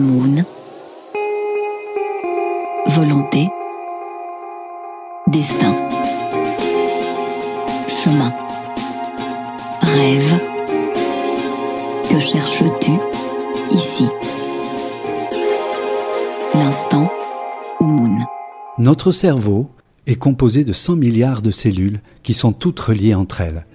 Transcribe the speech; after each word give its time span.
Moon. 0.00 0.44
Volonté. 2.86 3.48
Destin. 5.26 5.74
Chemin. 7.88 8.32
Rêve. 9.80 10.40
Que 12.10 12.20
cherches-tu 12.20 12.92
ici? 13.72 14.08
L'instant 16.54 17.10
Moon? 17.80 18.24
Notre 18.78 19.10
cerveau 19.10 19.70
est 20.06 20.16
composé 20.16 20.64
de 20.64 20.72
100 20.72 20.96
milliards 20.96 21.42
de 21.42 21.50
cellules 21.50 22.00
qui 22.22 22.34
sont 22.34 22.52
toutes 22.52 22.80
reliées 22.80 23.14
entre 23.14 23.40
elles. 23.40 23.66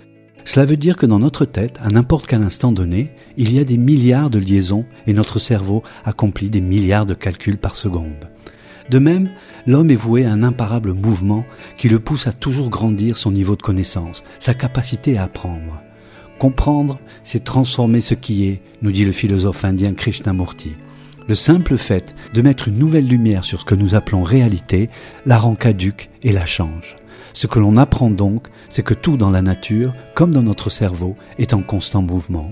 Cela 0.46 0.66
veut 0.66 0.78
dire 0.78 0.96
que 0.96 1.06
dans 1.06 1.20
notre 1.20 1.46
tête, 1.46 1.78
à 1.82 1.90
n'importe 1.90 2.28
quel 2.28 2.42
instant 2.42 2.72
donné, 2.72 3.12
il 3.38 3.54
y 3.54 3.60
a 3.60 3.64
des 3.64 3.78
milliards 3.78 4.30
de 4.30 4.40
liaisons 4.40 4.86
et 5.08 5.14
notre 5.14 5.40
cerveau 5.40 5.84
accomplit 6.04 6.50
des 6.50 6.62
milliards 6.62 7.06
de 7.06 7.14
calculs 7.14 7.58
par 7.58 7.76
seconde. 7.76 8.30
De 8.90 9.00
même, 9.00 9.30
l'homme 9.68 9.92
est 9.92 9.96
voué 9.96 10.26
à 10.26 10.32
un 10.32 10.44
imparable 10.44 10.94
mouvement 10.94 11.46
qui 11.78 11.88
le 11.88 12.00
pousse 12.00 12.28
à 12.28 12.34
toujours 12.34 12.70
grandir 12.70 13.18
son 13.18 13.32
niveau 13.32 13.56
de 13.56 13.62
connaissance, 13.62 14.24
sa 14.40 14.54
capacité 14.54 15.18
à 15.18 15.24
apprendre. 15.24 15.82
Comprendre, 16.40 17.00
c'est 17.24 17.44
transformer 17.44 18.02
ce 18.02 18.16
qui 18.16 18.48
est, 18.48 18.62
nous 18.82 18.92
dit 18.92 19.06
le 19.06 19.12
philosophe 19.12 19.64
indien 19.64 19.94
Krishnamurti. 19.94 20.72
Le 21.32 21.36
simple 21.36 21.78
fait 21.78 22.14
de 22.34 22.42
mettre 22.42 22.68
une 22.68 22.78
nouvelle 22.78 23.08
lumière 23.08 23.46
sur 23.46 23.62
ce 23.62 23.66
que 23.66 23.74
nous 23.74 23.96
appelons 23.96 24.22
réalité 24.22 24.90
la 25.26 25.38
rend 25.38 25.56
caduque 25.56 26.10
et 26.24 26.34
la 26.34 26.46
change. 26.46 26.98
Ce 27.32 27.48
que 27.48 27.58
l'on 27.58 27.78
apprend 27.78 28.10
donc, 28.10 28.48
c'est 28.68 28.84
que 28.84 28.94
tout 28.94 29.16
dans 29.16 29.30
la 29.30 29.42
nature, 29.42 29.94
comme 30.14 30.34
dans 30.34 30.44
notre 30.44 30.70
cerveau, 30.70 31.16
est 31.38 31.54
en 31.54 31.62
constant 31.62 32.02
mouvement. 32.02 32.52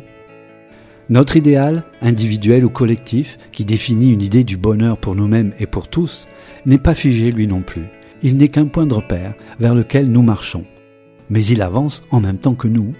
Notre 1.09 1.35
idéal, 1.35 1.83
individuel 2.01 2.63
ou 2.63 2.69
collectif, 2.69 3.37
qui 3.51 3.65
définit 3.65 4.13
une 4.13 4.21
idée 4.21 4.45
du 4.45 4.55
bonheur 4.55 4.97
pour 4.97 5.13
nous-mêmes 5.13 5.51
et 5.59 5.67
pour 5.67 5.89
tous, 5.89 6.29
n'est 6.65 6.77
pas 6.77 6.95
figé 6.95 7.33
lui 7.33 7.47
non 7.47 7.59
plus. 7.59 7.89
Il 8.21 8.37
n'est 8.37 8.47
qu'un 8.47 8.67
point 8.67 8.87
de 8.87 8.93
repère 8.93 9.33
vers 9.59 9.75
lequel 9.75 10.09
nous 10.09 10.21
marchons. 10.21 10.63
Mais 11.29 11.43
il 11.45 11.61
avance 11.61 12.05
en 12.11 12.21
même 12.21 12.37
temps 12.37 12.55
que 12.55 12.69
nous. 12.69 12.93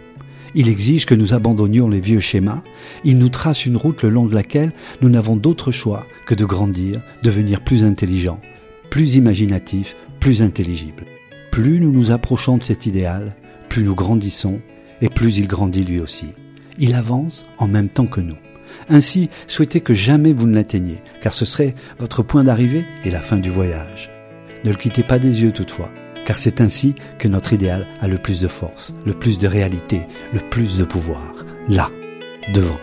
Il 0.56 0.68
exige 0.70 1.06
que 1.06 1.16
nous 1.16 1.34
abandonnions 1.34 1.90
les 1.90 2.02
vieux 2.02 2.20
schémas. 2.20 2.64
Il 3.04 3.18
nous 3.18 3.30
trace 3.30 3.66
une 3.66 3.78
route 3.78 4.04
le 4.04 4.10
long 4.10 4.26
de 4.26 4.36
laquelle 4.36 4.72
nous 5.02 5.10
n'avons 5.10 5.36
d'autre 5.36 5.72
choix 5.72 6.06
que 6.26 6.36
de 6.36 6.46
grandir, 6.46 7.02
devenir 7.24 7.62
plus 7.62 7.84
intelligents, 7.84 8.42
plus 8.90 9.16
imaginatifs, 9.16 9.96
plus 10.20 10.42
intelligibles. 10.42 11.06
Plus 11.52 11.80
nous 11.80 11.92
nous 11.92 12.12
approchons 12.12 12.58
de 12.58 12.64
cet 12.64 12.86
idéal, 12.86 13.36
plus 13.70 13.84
nous 13.84 13.96
grandissons 13.96 14.60
et 15.02 15.10
plus 15.10 15.38
il 15.38 15.48
grandit 15.48 15.84
lui 15.84 16.00
aussi. 16.00 16.28
Il 16.78 16.96
avance 16.96 17.46
en 17.58 17.68
même 17.68 17.90
temps 17.90 18.08
que 18.08 18.22
nous. 18.22 18.38
Ainsi, 18.88 19.30
souhaitez 19.48 19.82
que 19.82 19.94
jamais 19.94 20.34
vous 20.34 20.48
ne 20.48 20.56
l'atteigniez, 20.56 21.02
car 21.22 21.34
ce 21.34 21.46
serait 21.46 21.76
votre 22.00 22.24
point 22.24 22.44
d'arrivée 22.44 22.86
et 23.04 23.12
la 23.12 23.22
fin 23.22 23.38
du 23.38 23.50
voyage. 23.50 24.10
Ne 24.64 24.72
le 24.72 24.76
quittez 24.76 25.04
pas 25.04 25.20
des 25.20 25.42
yeux 25.42 25.52
toutefois, 25.52 25.92
car 26.30 26.38
c'est 26.38 26.62
ainsi 26.62 26.94
que 27.18 27.28
notre 27.28 27.54
idéal 27.54 27.88
a 28.02 28.08
le 28.08 28.20
plus 28.20 28.40
de 28.40 28.48
force, 28.48 28.94
le 29.04 29.14
plus 29.14 29.40
de 29.40 29.48
réalité, 29.48 30.02
le 30.32 30.40
plus 30.52 30.78
de 30.78 30.86
pouvoir, 30.86 31.34
là, 31.68 31.90
devant. 32.54 32.78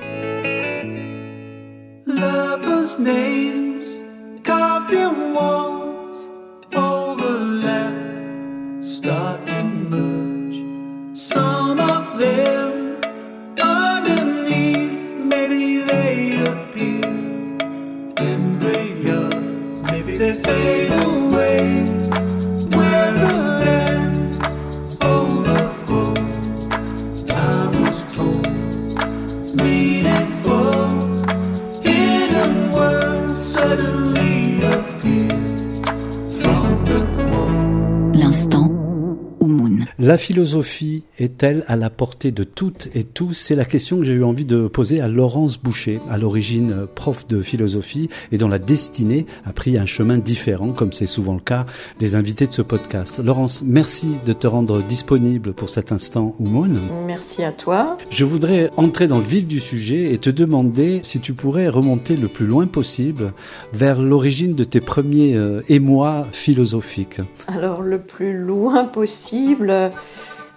Philosophie 40.36 41.02
est-elle 41.18 41.64
à 41.66 41.76
la 41.76 41.88
portée 41.88 42.30
de 42.30 42.44
toutes 42.44 42.88
et 42.94 43.04
tous? 43.04 43.32
C'est 43.32 43.54
la 43.54 43.64
question 43.64 43.96
que 43.96 44.04
j'ai 44.04 44.12
eu 44.12 44.22
envie 44.22 44.44
de 44.44 44.66
poser 44.66 45.00
à 45.00 45.08
Laurence 45.08 45.56
Boucher, 45.56 45.98
à 46.10 46.18
l'origine 46.18 46.72
euh, 46.72 46.86
prof 46.86 47.26
de 47.26 47.40
philosophie 47.40 48.10
et 48.32 48.36
dont 48.36 48.48
la 48.48 48.58
destinée 48.58 49.24
a 49.46 49.54
pris 49.54 49.78
un 49.78 49.86
chemin 49.86 50.18
différent, 50.18 50.72
comme 50.72 50.92
c'est 50.92 51.06
souvent 51.06 51.32
le 51.32 51.40
cas 51.40 51.64
des 51.98 52.16
invités 52.16 52.46
de 52.46 52.52
ce 52.52 52.60
podcast. 52.60 53.18
Laurence, 53.18 53.62
merci 53.64 54.08
de 54.26 54.34
te 54.34 54.46
rendre 54.46 54.82
disponible 54.82 55.54
pour 55.54 55.70
cet 55.70 55.90
instant 55.90 56.36
Oumoun. 56.38 56.80
Merci 57.06 57.42
à 57.42 57.52
toi. 57.52 57.96
Je 58.10 58.26
voudrais 58.26 58.70
entrer 58.76 59.06
dans 59.08 59.20
le 59.20 59.24
vif 59.24 59.46
du 59.46 59.58
sujet 59.58 60.12
et 60.12 60.18
te 60.18 60.28
demander 60.28 61.00
si 61.02 61.18
tu 61.18 61.32
pourrais 61.32 61.68
remonter 61.68 62.14
le 62.14 62.28
plus 62.28 62.46
loin 62.46 62.66
possible 62.66 63.32
vers 63.72 64.02
l'origine 64.02 64.52
de 64.52 64.64
tes 64.64 64.82
premiers 64.82 65.34
euh, 65.34 65.62
émois 65.70 66.26
philosophiques. 66.30 67.22
Alors 67.48 67.80
le 67.80 68.02
plus 68.02 68.36
loin 68.36 68.84
possible 68.84 69.92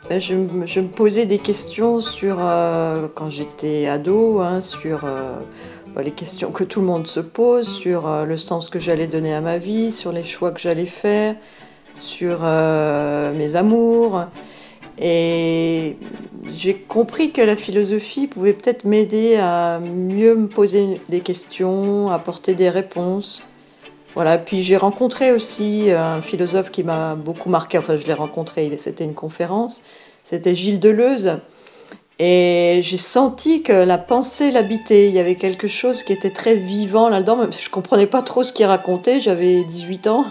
ben, 0.09 0.19
je, 0.19 0.33
me 0.33 0.87
posais 0.87 1.27
des 1.27 1.37
questions 1.37 1.99
sur, 1.99 2.37
euh, 2.39 3.07
quand 3.13 3.29
j'étais 3.29 3.85
ado, 3.85 4.39
hein, 4.39 4.59
sur 4.59 5.05
euh, 5.05 5.35
ben, 5.93 6.01
les 6.01 6.09
questions 6.09 6.49
que 6.49 6.63
tout 6.63 6.81
le 6.81 6.87
monde 6.87 7.05
se 7.05 7.19
pose, 7.19 7.67
sur 7.67 8.07
euh, 8.07 8.25
le 8.25 8.35
sens 8.35 8.69
que 8.69 8.79
j'allais 8.79 9.05
donner 9.05 9.35
à 9.35 9.41
ma 9.41 9.59
vie, 9.59 9.91
sur 9.91 10.11
les 10.11 10.23
choix 10.23 10.49
que 10.49 10.59
j'allais 10.59 10.87
faire, 10.87 11.35
sur 11.93 12.39
mes 12.39 13.55
amours. 13.55 14.25
Et 14.97 15.97
j'ai 16.49 16.75
compris 16.75 17.31
que 17.31 17.41
la 17.41 17.55
philosophie 17.55 18.25
pouvait 18.25 18.53
peut-être 18.53 18.85
m'aider 18.85 19.35
à 19.35 19.79
mieux 19.79 20.35
me 20.35 20.47
poser 20.47 21.01
des 21.09 21.19
questions, 21.19 22.09
apporter 22.09 22.55
des 22.55 22.69
réponses. 22.69 23.43
Voilà, 24.15 24.37
puis 24.37 24.63
j'ai 24.63 24.77
rencontré 24.77 25.31
aussi 25.31 25.91
un 25.91 26.21
philosophe 26.21 26.71
qui 26.71 26.83
m'a 26.83 27.15
beaucoup 27.15 27.49
marqué, 27.49 27.77
enfin 27.77 27.95
je 27.95 28.05
l'ai 28.07 28.13
rencontré, 28.13 28.75
c'était 28.77 29.03
une 29.03 29.13
conférence, 29.13 29.81
c'était 30.23 30.55
Gilles 30.55 30.79
Deleuze. 30.79 31.39
Et 32.21 32.81
j'ai 32.83 32.97
senti 32.97 33.63
que 33.63 33.71
la 33.71 33.97
pensée 33.97 34.51
l'habitait. 34.51 35.07
Il 35.07 35.13
y 35.13 35.19
avait 35.19 35.35
quelque 35.35 35.69
chose 35.69 36.03
qui 36.03 36.11
était 36.11 36.31
très 36.31 36.55
vivant 36.55 37.07
là-dedans. 37.07 37.49
Je 37.49 37.65
ne 37.65 37.71
comprenais 37.71 38.07
pas 38.07 38.21
trop 38.21 38.43
ce 38.43 38.51
qu'il 38.51 38.65
racontait, 38.65 39.21
j'avais 39.21 39.63
18 39.63 40.07
ans. 40.07 40.25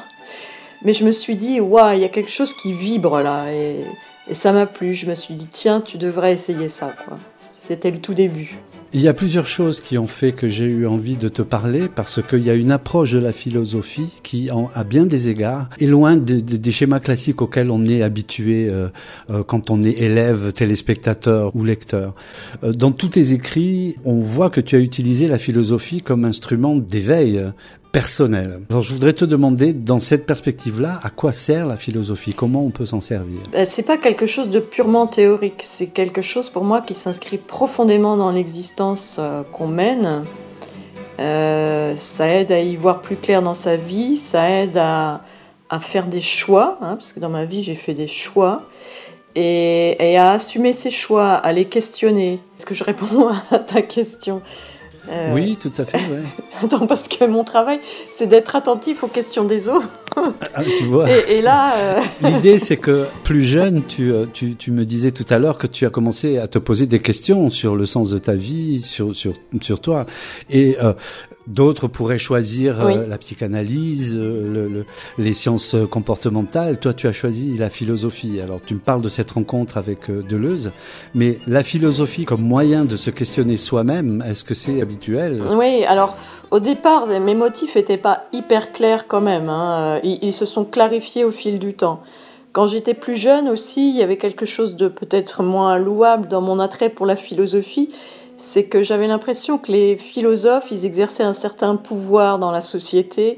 Mais 0.83 0.93
je 0.93 1.05
me 1.05 1.11
suis 1.11 1.35
dit, 1.35 1.61
waouh, 1.61 1.95
il 1.95 2.01
y 2.01 2.05
a 2.05 2.11
quelque 2.11 2.31
chose 2.31 2.53
qui 2.53 2.75
vibre 2.75 3.21
là. 3.21 3.47
Et 3.51 4.35
ça 4.35 4.53
m'a 4.53 4.67
plu. 4.67 4.93
Je 4.93 5.09
me 5.09 5.15
suis 5.15 5.33
dit, 5.33 5.49
tiens, 5.51 5.81
tu 5.81 5.97
devrais 5.97 6.35
essayer 6.35 6.69
ça. 6.69 6.95
C'était 7.59 7.91
le 7.91 8.01
tout 8.01 8.13
début. 8.13 8.59
Il 8.95 9.03
y 9.03 9.09
a 9.09 9.13
plusieurs 9.13 9.47
choses 9.47 9.81
qui 9.81 9.99
ont 9.99 10.07
fait 10.07 10.33
que 10.33 10.49
j'ai 10.49 10.65
eu 10.65 10.87
envie 10.87 11.19
de 11.19 11.29
te 11.29 11.43
parler 11.43 11.91
parce 11.95 12.23
qu'il 12.23 12.43
y 12.43 12.49
a 12.49 12.55
une 12.55 12.71
approche 12.71 13.13
de 13.13 13.19
la 13.19 13.35
philosophie 13.35 14.09
qui, 14.23 14.51
en, 14.51 14.71
à 14.75 14.83
bien 14.83 15.05
des 15.05 15.29
égards, 15.29 15.69
est 15.79 15.85
loin 15.85 16.17
des 16.17 16.73
schémas 16.73 16.99
classiques 16.99 17.43
auxquels 17.43 17.71
on 17.71 17.85
est 17.85 18.01
habitué 18.01 18.67
euh, 18.71 18.89
euh, 19.29 19.43
quand 19.43 19.71
on 19.71 19.83
est 19.83 19.99
élève, 19.99 20.55
téléspectateur 20.55 21.55
ou 21.55 21.65
lecteur. 21.65 22.15
Euh, 22.65 22.73
dans 22.73 22.91
tous 22.91 23.09
tes 23.09 23.35
écrits, 23.35 23.97
on 24.07 24.21
voit 24.21 24.49
que 24.49 24.63
tu 24.63 24.75
as 24.75 24.81
utilisé 24.81 25.29
la 25.29 25.37
philosophie 25.37 26.01
comme 26.01 26.25
instrument 26.25 26.75
d'éveil, 26.75 27.45
personnel. 27.93 28.61
Alors 28.71 28.83
je 28.83 28.93
voudrais 28.93 29.13
te 29.13 29.25
demander, 29.25 29.73
dans 29.73 29.99
cette 29.99 30.27
perspective-là, 30.27 31.01
à 31.03 31.11
quoi 31.11 31.33
sert 31.33 31.67
la 31.67 31.77
philosophie? 31.77 32.35
Comment 32.35 32.65
on 32.65 32.71
peut 32.71 32.87
s'en 32.87 33.01
servir? 33.01 33.41
Ben, 33.53 33.67
C'est 33.67 33.83
pas 33.83 33.97
quelque 33.97 34.27
chose 34.27 34.51
de 34.51 34.61
purement 34.61 35.07
théorique, 35.07 35.61
c'est 35.63 35.89
quelque 35.89 36.23
chose 36.23 36.51
pour 36.51 36.65
moi 36.65 36.81
qui 36.81 36.95
s'inscrit 36.95 37.39
profondément 37.39 38.17
dans 38.17 38.31
l'existence 38.31 39.17
euh, 39.19 39.43
qu'on 39.53 39.69
mène. 39.69 40.25
Euh, 41.19 41.97
ça 41.97 42.29
aide 42.29 42.53
à 42.53 42.61
y 42.61 42.77
voir 42.77 43.01
plus 43.01 43.17
clair 43.17 43.43
dans 43.43 43.55
sa 43.55 43.77
vie, 43.77 44.17
ça 44.17 44.49
aide 44.49 44.77
à, 44.77 45.23
faire 45.81 46.07
des 46.07 46.21
choix, 46.21 46.79
hein, 46.81 46.95
parce 46.95 47.13
que 47.13 47.21
dans 47.21 47.29
ma 47.29 47.45
vie 47.45 47.63
j'ai 47.63 47.75
fait 47.75 47.95
des 47.95 48.07
choix, 48.07 48.63
et, 49.35 49.97
et, 50.01 50.17
à 50.17 50.33
assumer 50.33 50.73
ces 50.73 50.91
choix, 50.91 51.33
à 51.33 51.53
les 51.53 51.67
questionner. 51.67 52.41
Est-ce 52.57 52.67
que 52.67 52.75
je 52.75 52.85
réponds 52.85 53.29
à 53.51 53.59
ta 53.59 53.83
question? 53.83 54.43
Euh, 55.11 55.35
oui, 55.35 55.57
tout 55.61 55.73
à 55.79 55.85
fait. 55.85 55.99
Ouais. 55.99 56.23
Attends, 56.63 56.87
parce 56.87 57.09
que 57.09 57.25
mon 57.25 57.45
travail, 57.45 57.81
c'est 58.13 58.27
d'être 58.27 58.57
attentif 58.57 59.03
aux 59.05 59.09
questions 59.09 59.45
des 59.45 59.69
autres. 59.69 59.89
Ah, 60.55 60.63
tu 60.77 60.85
vois. 60.85 61.09
Et, 61.11 61.41
là. 61.41 61.75
Euh, 61.77 62.01
L'idée, 62.29 62.59
c'est 62.59 62.77
que 62.77 63.07
plus 63.25 63.43
jeune, 63.43 63.85
tu, 63.87 64.13
euh, 64.13 64.27
tu, 64.33 64.57
tu, 64.57 64.73
me 64.73 64.85
disais 64.85 65.11
tout 65.11 65.27
à 65.31 65.39
l'heure 65.39 65.59
que 65.59 65.67
tu 65.67 65.87
as 65.87 65.91
commencé 65.91 66.39
à 66.39 66.49
te 66.49 66.59
poser 66.59 66.87
des 66.87 67.01
questions 67.01 67.51
sur 67.51 67.77
le 67.77 67.87
sens 67.87 68.11
de 68.11 68.19
ta 68.19 68.35
vie, 68.35 68.81
sur, 68.81 69.15
sur, 69.15 69.33
sur 69.61 69.81
toi. 69.81 70.07
Et 70.51 70.77
euh, 70.83 70.93
D'autres 71.49 71.89
pourraient 71.89 72.19
choisir 72.19 72.85
euh, 72.85 73.07
la 73.07 73.17
psychanalyse, 73.17 74.15
euh, 74.19 74.69
le, 74.69 74.85
les 75.17 75.33
sciences 75.33 75.75
comportementales. 75.91 76.79
Toi, 76.79 76.93
tu 76.93 77.07
as 77.07 77.13
choisi 77.13 77.57
la 77.57 77.71
philosophie. 77.71 78.39
Alors, 78.43 78.61
tu 78.61 78.75
me 78.75 78.81
parles 78.81 79.01
de 79.01 79.09
cette 79.09 79.31
rencontre 79.31 79.79
avec 79.79 80.11
euh, 80.11 80.23
Deleuze, 80.23 80.73
mais 81.15 81.39
la 81.47 81.63
philosophie 81.65 82.27
comme 82.27 82.43
moyen 82.43 82.85
de 82.85 82.97
se 82.97 83.09
questionner 83.09 83.57
soi-même, 83.57 84.23
est-ce 84.29 84.45
que 84.45 84.53
c'est 84.53 84.83
habituel? 84.83 85.43
Oui, 85.57 85.85
alors 85.87 86.17
au 86.51 86.61
départ, 86.61 87.07
mes 87.07 87.35
motifs 87.35 87.77
n'étaient 87.77 87.97
pas 87.97 88.25
hyper 88.35 88.73
clairs 88.73 89.07
quand 89.09 89.23
même. 89.23 89.49
Hein. 89.49 90.01
Ils, 90.05 90.19
ils 90.21 90.35
se 90.35 90.45
sont 90.45 90.67
clarifiés 90.67 91.25
au 91.25 91.31
fil 91.31 91.59
du 91.59 91.73
temps. 91.73 92.03
Quand 92.53 92.67
j'étais 92.67 92.95
plus 92.95 93.17
jeune 93.17 93.49
aussi, 93.49 93.89
il 93.89 93.97
y 93.97 94.03
avait 94.03 94.19
quelque 94.19 94.45
chose 94.45 94.77
de 94.77 94.89
peut-être 94.89 95.43
moins 95.43 95.79
louable 95.79 96.29
dans 96.29 96.43
mon 96.43 96.59
attrait 96.59 96.91
pour 96.91 97.07
la 97.07 97.17
philosophie 97.17 97.89
c'est 98.39 98.65
que 98.67 98.83
j'avais 98.83 99.09
l'impression 99.09 99.59
que 99.59 99.73
les 99.73 99.97
philosophes, 99.97 100.69
ils 100.71 100.87
exerçaient 100.87 101.25
un 101.25 101.33
certain 101.33 101.75
pouvoir 101.77 102.39
dans 102.39 102.53
la 102.53 102.61
société 102.61 103.37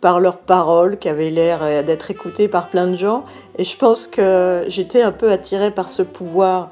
par 0.00 0.20
leurs 0.20 0.38
paroles 0.38 0.98
qui 0.98 1.08
avaient 1.08 1.30
l'air 1.30 1.84
d'être 1.84 2.12
écoutées 2.12 2.46
par 2.46 2.70
plein 2.70 2.86
de 2.86 2.94
gens. 2.94 3.24
Et 3.58 3.64
je 3.64 3.76
pense 3.76 4.06
que 4.06 4.64
j'étais 4.68 5.02
un 5.02 5.10
peu 5.10 5.32
attirée 5.32 5.72
par 5.72 5.88
ce 5.88 6.02
pouvoir. 6.02 6.70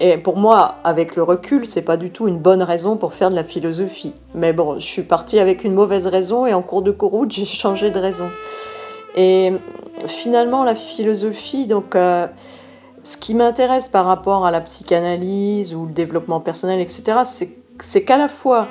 Et 0.00 0.18
pour 0.18 0.36
moi, 0.36 0.76
avec 0.82 1.14
le 1.14 1.22
recul, 1.22 1.64
c'est 1.64 1.84
pas 1.84 1.96
du 1.96 2.10
tout 2.10 2.26
une 2.26 2.38
bonne 2.38 2.62
raison 2.62 2.96
pour 2.96 3.14
faire 3.14 3.30
de 3.30 3.36
la 3.36 3.44
philosophie. 3.44 4.12
Mais 4.34 4.52
bon, 4.52 4.80
je 4.80 4.86
suis 4.86 5.04
partie 5.04 5.38
avec 5.38 5.62
une 5.62 5.74
mauvaise 5.74 6.08
raison 6.08 6.44
et 6.44 6.54
en 6.54 6.62
cours 6.62 6.82
de 6.82 6.94
route, 6.98 7.30
j'ai 7.30 7.46
changé 7.46 7.92
de 7.92 8.00
raison. 8.00 8.30
Et 9.14 9.52
finalement, 10.06 10.64
la 10.64 10.74
philosophie, 10.74 11.68
donc. 11.68 11.94
Euh, 11.94 12.26
ce 13.06 13.16
qui 13.16 13.34
m'intéresse 13.34 13.88
par 13.88 14.04
rapport 14.04 14.46
à 14.46 14.50
la 14.50 14.60
psychanalyse 14.60 15.76
ou 15.76 15.86
le 15.86 15.92
développement 15.92 16.40
personnel, 16.40 16.80
etc., 16.80 17.20
c'est 17.78 18.04
qu'à 18.04 18.16
la 18.16 18.26
fois, 18.26 18.66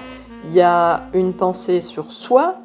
il 0.49 0.53
y 0.53 0.59
a 0.59 1.07
une 1.13 1.31
pensée 1.31 1.79
sur 1.79 2.11
soi, 2.11 2.55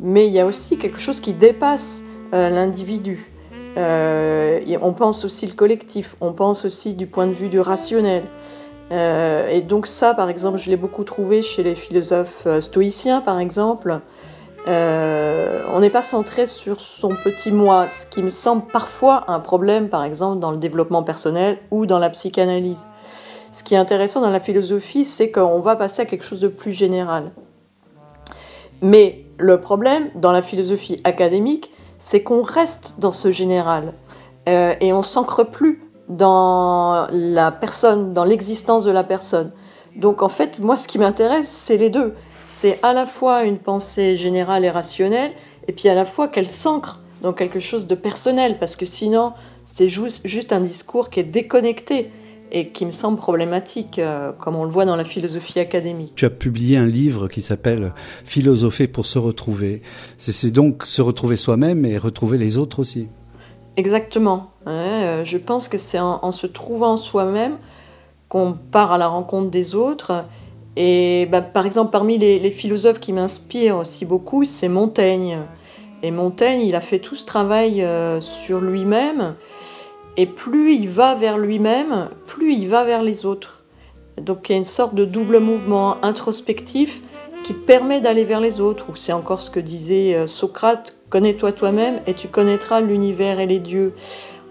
mais 0.00 0.26
il 0.26 0.32
y 0.32 0.40
a 0.40 0.46
aussi 0.46 0.76
quelque 0.76 0.98
chose 0.98 1.20
qui 1.20 1.32
dépasse 1.32 2.02
euh, 2.34 2.50
l'individu. 2.50 3.30
Euh, 3.76 4.60
on 4.82 4.92
pense 4.92 5.24
aussi 5.24 5.46
le 5.46 5.52
collectif, 5.52 6.16
on 6.20 6.32
pense 6.32 6.64
aussi 6.64 6.94
du 6.94 7.06
point 7.06 7.28
de 7.28 7.32
vue 7.32 7.48
du 7.48 7.60
rationnel. 7.60 8.24
Euh, 8.90 9.48
et 9.48 9.60
donc 9.60 9.86
ça, 9.86 10.14
par 10.14 10.30
exemple, 10.30 10.58
je 10.58 10.68
l'ai 10.68 10.76
beaucoup 10.76 11.04
trouvé 11.04 11.42
chez 11.42 11.62
les 11.62 11.76
philosophes 11.76 12.48
stoïciens, 12.58 13.20
par 13.20 13.38
exemple. 13.38 14.00
Euh, 14.68 15.62
on 15.72 15.80
n'est 15.80 15.90
pas 15.90 16.02
centré 16.02 16.46
sur 16.46 16.80
son 16.80 17.08
petit 17.08 17.50
moi, 17.50 17.86
ce 17.86 18.06
qui 18.06 18.22
me 18.22 18.30
semble 18.30 18.66
parfois 18.66 19.24
un 19.28 19.40
problème, 19.40 19.88
par 19.88 20.04
exemple, 20.04 20.38
dans 20.38 20.50
le 20.50 20.58
développement 20.58 21.02
personnel 21.02 21.58
ou 21.70 21.86
dans 21.86 21.98
la 21.98 22.10
psychanalyse. 22.10 22.84
Ce 23.52 23.64
qui 23.64 23.74
est 23.74 23.78
intéressant 23.78 24.20
dans 24.20 24.30
la 24.30 24.40
philosophie, 24.40 25.04
c'est 25.04 25.30
qu'on 25.30 25.60
va 25.60 25.76
passer 25.76 26.02
à 26.02 26.04
quelque 26.04 26.24
chose 26.24 26.40
de 26.40 26.48
plus 26.48 26.72
général. 26.72 27.32
Mais 28.82 29.24
le 29.38 29.60
problème 29.60 30.10
dans 30.14 30.32
la 30.32 30.42
philosophie 30.42 31.00
académique, 31.04 31.72
c'est 31.98 32.22
qu'on 32.22 32.42
reste 32.42 32.94
dans 32.98 33.12
ce 33.12 33.30
général 33.30 33.92
euh, 34.48 34.74
et 34.80 34.92
on 34.92 35.02
s'ancre 35.02 35.44
plus 35.44 35.82
dans 36.08 37.06
la 37.10 37.50
personne, 37.50 38.12
dans 38.12 38.24
l'existence 38.24 38.84
de 38.84 38.90
la 38.90 39.04
personne. 39.04 39.52
Donc 39.96 40.22
en 40.22 40.28
fait, 40.28 40.58
moi, 40.58 40.76
ce 40.76 40.88
qui 40.88 40.98
m'intéresse, 40.98 41.48
c'est 41.48 41.76
les 41.76 41.90
deux 41.90 42.14
c'est 42.50 42.80
à 42.82 42.92
la 42.92 43.06
fois 43.06 43.44
une 43.44 43.58
pensée 43.58 44.16
générale 44.16 44.64
et 44.64 44.70
rationnelle, 44.70 45.30
et 45.68 45.72
puis 45.72 45.88
à 45.88 45.94
la 45.94 46.04
fois 46.04 46.26
qu'elle 46.28 46.48
s'ancre 46.48 47.00
dans 47.22 47.32
quelque 47.32 47.60
chose 47.60 47.86
de 47.86 47.94
personnel, 47.94 48.58
parce 48.58 48.74
que 48.76 48.84
sinon, 48.84 49.32
c'est 49.64 49.88
juste, 49.88 50.52
un 50.52 50.60
discours 50.60 51.10
qui 51.10 51.20
est 51.20 51.24
déconnecté 51.24 52.10
et 52.50 52.70
qui 52.70 52.84
me 52.84 52.90
semble 52.90 53.18
problématique, 53.18 54.00
euh, 54.00 54.32
comme 54.32 54.56
on 54.56 54.64
le 54.64 54.70
voit 54.70 54.84
dans 54.84 54.96
la 54.96 55.04
philosophie 55.04 55.60
académique. 55.60 56.14
Tu 56.16 56.24
as 56.24 56.30
publié 56.30 56.76
un 56.76 56.86
livre 56.86 57.28
qui 57.28 57.40
s'appelle 57.40 57.92
Philosopher 58.24 58.88
pour 58.88 59.06
se 59.06 59.20
retrouver. 59.20 59.82
C'est 60.16 60.50
donc 60.50 60.84
se 60.84 61.02
retrouver 61.02 61.36
soi-même 61.36 61.84
et 61.84 61.98
retrouver 61.98 62.36
les 62.36 62.58
autres 62.58 62.80
aussi. 62.80 63.06
Exactement. 63.76 64.50
Euh, 64.66 65.24
je 65.24 65.38
pense 65.38 65.68
que 65.68 65.78
c'est 65.78 66.00
en, 66.00 66.32
se 66.32 66.48
trouvant 66.48 66.96
soi-même 66.96 67.58
qu'on 68.28 68.54
part 68.54 68.90
à 68.90 68.98
la 68.98 69.06
rencontre 69.06 69.50
des 69.50 69.76
autres 69.76 70.24
et 70.76 71.26
bah, 71.30 71.40
par 71.40 71.66
exemple, 71.66 71.90
parmi 71.90 72.18
les, 72.18 72.50
philosophes 72.50 73.00
qui 73.00 73.12
m'inspirent 73.12 73.78
aussi 73.78 74.04
beaucoup, 74.04 74.44
c'est 74.44 74.68
Montaigne. 74.68 75.38
Et 76.02 76.10
Montaigne, 76.10 76.62
il 76.62 76.74
a 76.74 76.80
fait 76.80 76.98
tout 76.98 77.16
ce 77.16 77.26
travail 77.26 77.82
euh, 77.82 78.20
sur 78.20 78.60
lui-même. 78.60 79.34
Et 80.16 80.26
plus 80.26 80.74
il 80.74 80.88
va 80.88 81.14
vers 81.14 81.38
lui-même, 81.38 82.08
plus 82.26 82.54
il 82.54 82.68
va 82.68 82.84
vers 82.84 83.02
les 83.02 83.26
autres. 83.26 83.62
Donc 84.20 84.48
il 84.48 84.52
y 84.52 84.54
a 84.54 84.58
une 84.58 84.64
sorte 84.64 84.94
de 84.94 85.04
double 85.04 85.38
mouvement 85.38 86.02
introspectif 86.04 87.00
qui 87.42 87.52
permet 87.52 88.00
d'aller 88.00 88.24
vers 88.24 88.40
les 88.40 88.60
autres. 88.60 88.86
Ou 88.90 88.96
c'est 88.96 89.12
encore 89.12 89.40
ce 89.40 89.50
que 89.50 89.60
disait 89.60 90.14
euh, 90.14 90.26
Socrate, 90.26 90.96
connais-toi 91.10 91.52
toi-même 91.52 92.00
et 92.06 92.14
tu 92.14 92.28
connaîtras 92.28 92.80
l'univers 92.80 93.40
et 93.40 93.46
les 93.46 93.60
dieux. 93.60 93.94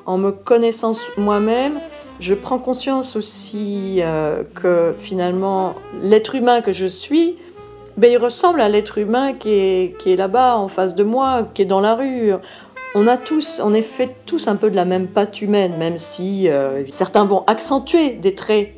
En 0.06 0.18
me 0.18 0.32
connaissant 0.32 0.94
moi-même, 1.18 1.80
je 2.20 2.34
prends 2.34 2.60
conscience 2.60 3.16
aussi 3.16 3.98
euh, 4.00 4.44
que 4.56 4.94
finalement, 4.98 5.76
l'être 6.02 6.36
humain 6.36 6.62
que 6.62 6.74
je 6.74 6.86
suis, 6.86 7.38
ben, 7.98 8.12
il 8.12 8.18
ressemble 8.18 8.62
à 8.62 8.70
l'être 8.70 8.98
humain 8.98 9.34
qui 9.34 9.52
est, 9.52 9.98
qui 10.00 10.12
est 10.12 10.16
là-bas 10.16 10.58
en 10.58 10.68
face 10.68 10.96
de 10.96 11.04
moi, 11.04 11.46
qui 11.54 11.62
est 11.62 11.66
dans 11.66 11.82
la 11.82 11.96
rue. 11.96 12.34
On 12.96 13.08
a 13.08 13.18
tous, 13.18 13.62
est 13.74 13.82
fait 13.82 14.16
tous 14.26 14.48
un 14.48 14.56
peu 14.56 14.70
de 14.70 14.76
la 14.76 14.86
même 14.86 15.08
pâte 15.08 15.42
humaine, 15.42 15.78
même 15.78 15.98
si 15.98 16.50
euh, 16.50 16.84
certains 16.90 17.26
vont 17.26 17.44
accentuer 17.48 18.12
des 18.12 18.36
traits 18.36 18.74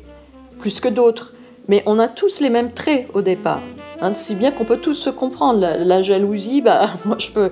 plus 0.60 0.80
que 0.80 0.88
d'autres. 0.88 1.32
Mais 1.68 1.82
on 1.86 1.98
a 1.98 2.08
tous 2.08 2.40
les 2.40 2.50
mêmes 2.50 2.72
traits 2.72 3.08
au 3.14 3.22
départ. 3.22 3.62
Hein, 4.00 4.14
si 4.14 4.34
bien 4.34 4.50
qu'on 4.50 4.64
peut 4.64 4.78
tous 4.78 4.94
se 4.94 5.10
comprendre. 5.10 5.60
La, 5.60 6.02
jalousie, 6.02 6.60
bah, 6.60 6.90
moi 7.04 7.16
je 7.18 7.30
peux 7.30 7.50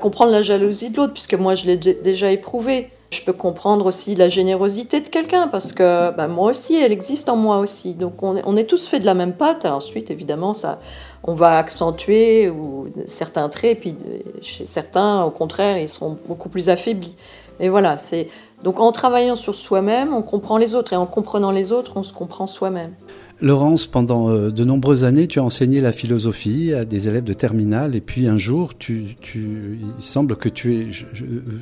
comprendre 0.00 0.32
la 0.32 0.42
jalousie 0.42 0.90
de 0.90 0.96
l'autre, 0.96 1.12
puisque 1.12 1.34
moi 1.34 1.54
je 1.54 1.66
l'ai 1.66 1.76
déjà 1.76 2.30
éprouvé. 2.30 2.88
Je 3.12 3.24
peux 3.24 3.32
comprendre 3.32 3.86
aussi 3.86 4.14
la 4.14 4.28
générosité 4.28 5.00
de 5.00 5.08
quelqu'un 5.08 5.48
parce 5.48 5.72
que 5.72 6.12
bah, 6.12 6.28
moi 6.28 6.50
aussi, 6.50 6.76
elle 6.76 6.92
existe 6.92 7.28
en 7.28 7.36
moi 7.36 7.58
aussi. 7.58 7.94
Donc 7.94 8.22
on 8.22 8.56
est, 8.56 8.64
tous 8.64 8.86
faits 8.86 9.00
de 9.00 9.06
la 9.06 9.14
même 9.14 9.32
pâte. 9.32 9.64
Ensuite, 9.64 10.12
évidemment, 10.12 10.54
ça, 10.54 10.78
on 11.24 11.34
va 11.34 11.58
accentuer 11.58 12.48
ou, 12.48 12.86
certains 13.06 13.48
traits, 13.48 13.80
puis 13.80 13.96
chez 14.42 14.64
certains, 14.64 15.24
au 15.24 15.30
contraire, 15.30 15.76
ils 15.78 15.88
seront 15.88 16.16
beaucoup 16.28 16.48
plus 16.48 16.68
affaiblis. 16.68 17.16
Mais 17.58 17.68
voilà, 17.68 17.96
c'est 17.96 18.28
donc 18.62 18.78
en 18.78 18.92
travaillant 18.92 19.36
sur 19.36 19.54
soi-même, 19.54 20.14
on 20.14 20.22
comprend 20.22 20.56
les 20.56 20.74
autres 20.74 20.92
et 20.92 20.96
en 20.96 21.06
comprenant 21.06 21.50
les 21.50 21.72
autres, 21.72 21.92
on 21.96 22.02
se 22.02 22.12
comprend 22.12 22.46
soi-même. 22.46 22.94
Laurence, 23.42 23.86
pendant 23.86 24.28
euh, 24.28 24.50
de 24.50 24.64
nombreuses 24.64 25.04
années, 25.04 25.26
tu 25.26 25.38
as 25.38 25.42
enseigné 25.42 25.80
la 25.80 25.92
philosophie 25.92 26.74
à 26.74 26.84
des 26.84 27.08
élèves 27.08 27.24
de 27.24 27.32
terminale 27.32 27.96
et 27.96 28.02
puis 28.02 28.26
un 28.26 28.36
jour, 28.36 28.76
tu, 28.76 29.16
il 29.34 30.02
semble 30.02 30.36
que 30.36 30.50
tu 30.50 30.74
aies 30.74 30.88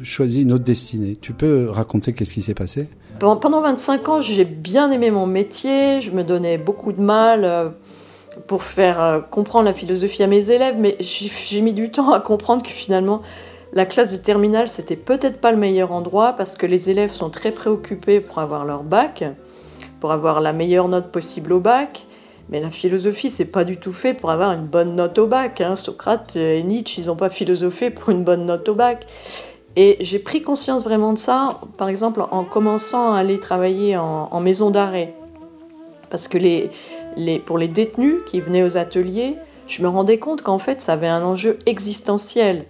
choisi 0.03 0.43
une 0.43 0.53
autre 0.53 0.65
destinée. 0.65 1.15
Tu 1.15 1.33
peux 1.33 1.71
raconter 1.71 2.13
qu'est-ce 2.13 2.35
qui 2.35 2.43
s'est 2.43 2.55
passé? 2.55 2.89
Pendant 3.21 3.61
25 3.61 4.09
ans, 4.09 4.21
j'ai 4.21 4.45
bien 4.45 4.91
aimé 4.91 5.11
mon 5.11 5.27
métier, 5.27 6.01
je 6.01 6.11
me 6.11 6.25
donnais 6.25 6.59
beaucoup 6.59 6.93
de 6.93 7.01
mal 7.01 7.45
euh, 7.45 7.69
pour 8.49 8.65
faire 8.65 9.01
euh, 9.01 9.21
comprendre 9.21 9.67
la 9.67 9.75
philosophie 9.75 10.25
à 10.25 10.27
mes 10.27 10.51
élèves, 10.51 10.77
mais 10.79 10.97
j'ai 11.01 11.61
mis 11.61 11.73
du 11.73 11.91
temps 11.91 12.12
à 12.12 12.19
comprendre 12.19 12.64
que 12.64 12.71
finalement, 12.71 13.23
la 13.73 13.87
classe 13.87 14.12
de 14.12 14.17
terminale, 14.17 14.69
c'était 14.69 14.97
peut-être 14.97 15.41
pas 15.41 15.52
le 15.52 15.59
meilleur 15.59 15.93
endroit 15.93 16.33
parce 16.33 16.57
que 16.57 16.67
les 16.67 16.91
élèves 16.91 17.12
sont 17.12 17.31
très 17.31 17.52
préoccupés 17.52 18.21
pour 18.21 18.38
avoir 18.38 18.64
leur 18.64 18.83
bac 18.83 19.25
pour 20.00 20.12
avoir 20.12 20.40
la 20.40 20.52
meilleure 20.52 20.88
note 20.88 21.11
possible 21.11 21.52
au 21.52 21.61
bac. 21.61 22.07
Mais 22.50 22.61
la 22.61 22.71
philosophie, 22.71 23.31
c'est 23.31 23.45
pas 23.45 23.64
du 23.64 23.76
tout 23.76 23.93
fait 23.93 24.14
pour 24.14 24.31
avoir 24.31 24.52
une 24.52 24.67
bonne 24.67 24.95
note 24.97 25.19
au 25.19 25.26
bac. 25.26 25.61
Hein. 25.61 25.76
Socrate 25.76 26.37
et 26.37 26.62
Nietzsche, 26.62 27.02
ils 27.02 27.07
n'ont 27.09 27.17
pas 27.17 27.28
philosophé 27.28 27.90
pour 27.90 28.11
une 28.11 28.25
bonne 28.25 28.47
note 28.47 28.69
au 28.69 28.75
bac. 28.75 29.07
Et 29.76 29.97
j'ai 30.00 30.19
pris 30.19 30.43
conscience 30.43 30.83
vraiment 30.83 31.12
de 31.12 31.19
ça, 31.19 31.61
par 31.76 31.88
exemple, 31.88 32.25
en 32.31 32.45
commençant 32.45 33.12
à 33.12 33.19
aller 33.19 33.38
travailler 33.38 33.97
en, 33.97 34.40
maison 34.40 34.71
d'arrêt. 34.71 35.14
Parce 36.11 36.26
que 36.26 36.38
pour 37.45 37.59
les 37.59 37.69
détenus 37.69 38.17
qui 38.26 38.40
venaient 38.40 38.64
aux 38.64 38.76
ateliers, 38.76 39.37
je 39.67 39.83
me 39.83 39.88
rendais 39.88 40.19
compte 40.19 40.43
qu'en 40.43 40.59
fait, 40.59 40.81
ça 40.81 40.95
avait 40.95 41.07
un 41.07 41.23
enjeu 41.23 41.59
existentiel. 41.67 42.64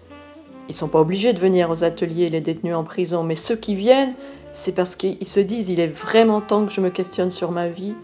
Ils 0.68 0.74
sont 0.74 0.88
pas 0.88 1.00
obligés 1.00 1.32
de 1.32 1.38
venir 1.38 1.70
aux 1.70 1.84
ateliers, 1.84 2.28
les 2.28 2.40
détenus 2.40 2.74
en 2.74 2.84
prison, 2.84 3.22
mais 3.22 3.36
ceux 3.36 3.56
qui 3.56 3.74
viennent, 3.74 4.14
c'est 4.52 4.74
parce 4.74 4.96
qu'ils 4.96 5.26
se 5.26 5.40
disent 5.40 5.70
il 5.70 5.80
est 5.80 5.88
vraiment 5.88 6.40
temps 6.40 6.66
que 6.66 6.72
je 6.72 6.80
me 6.80 6.90
questionne 6.90 7.30
sur 7.30 7.50
ma 7.50 7.68
vie. 7.68 7.94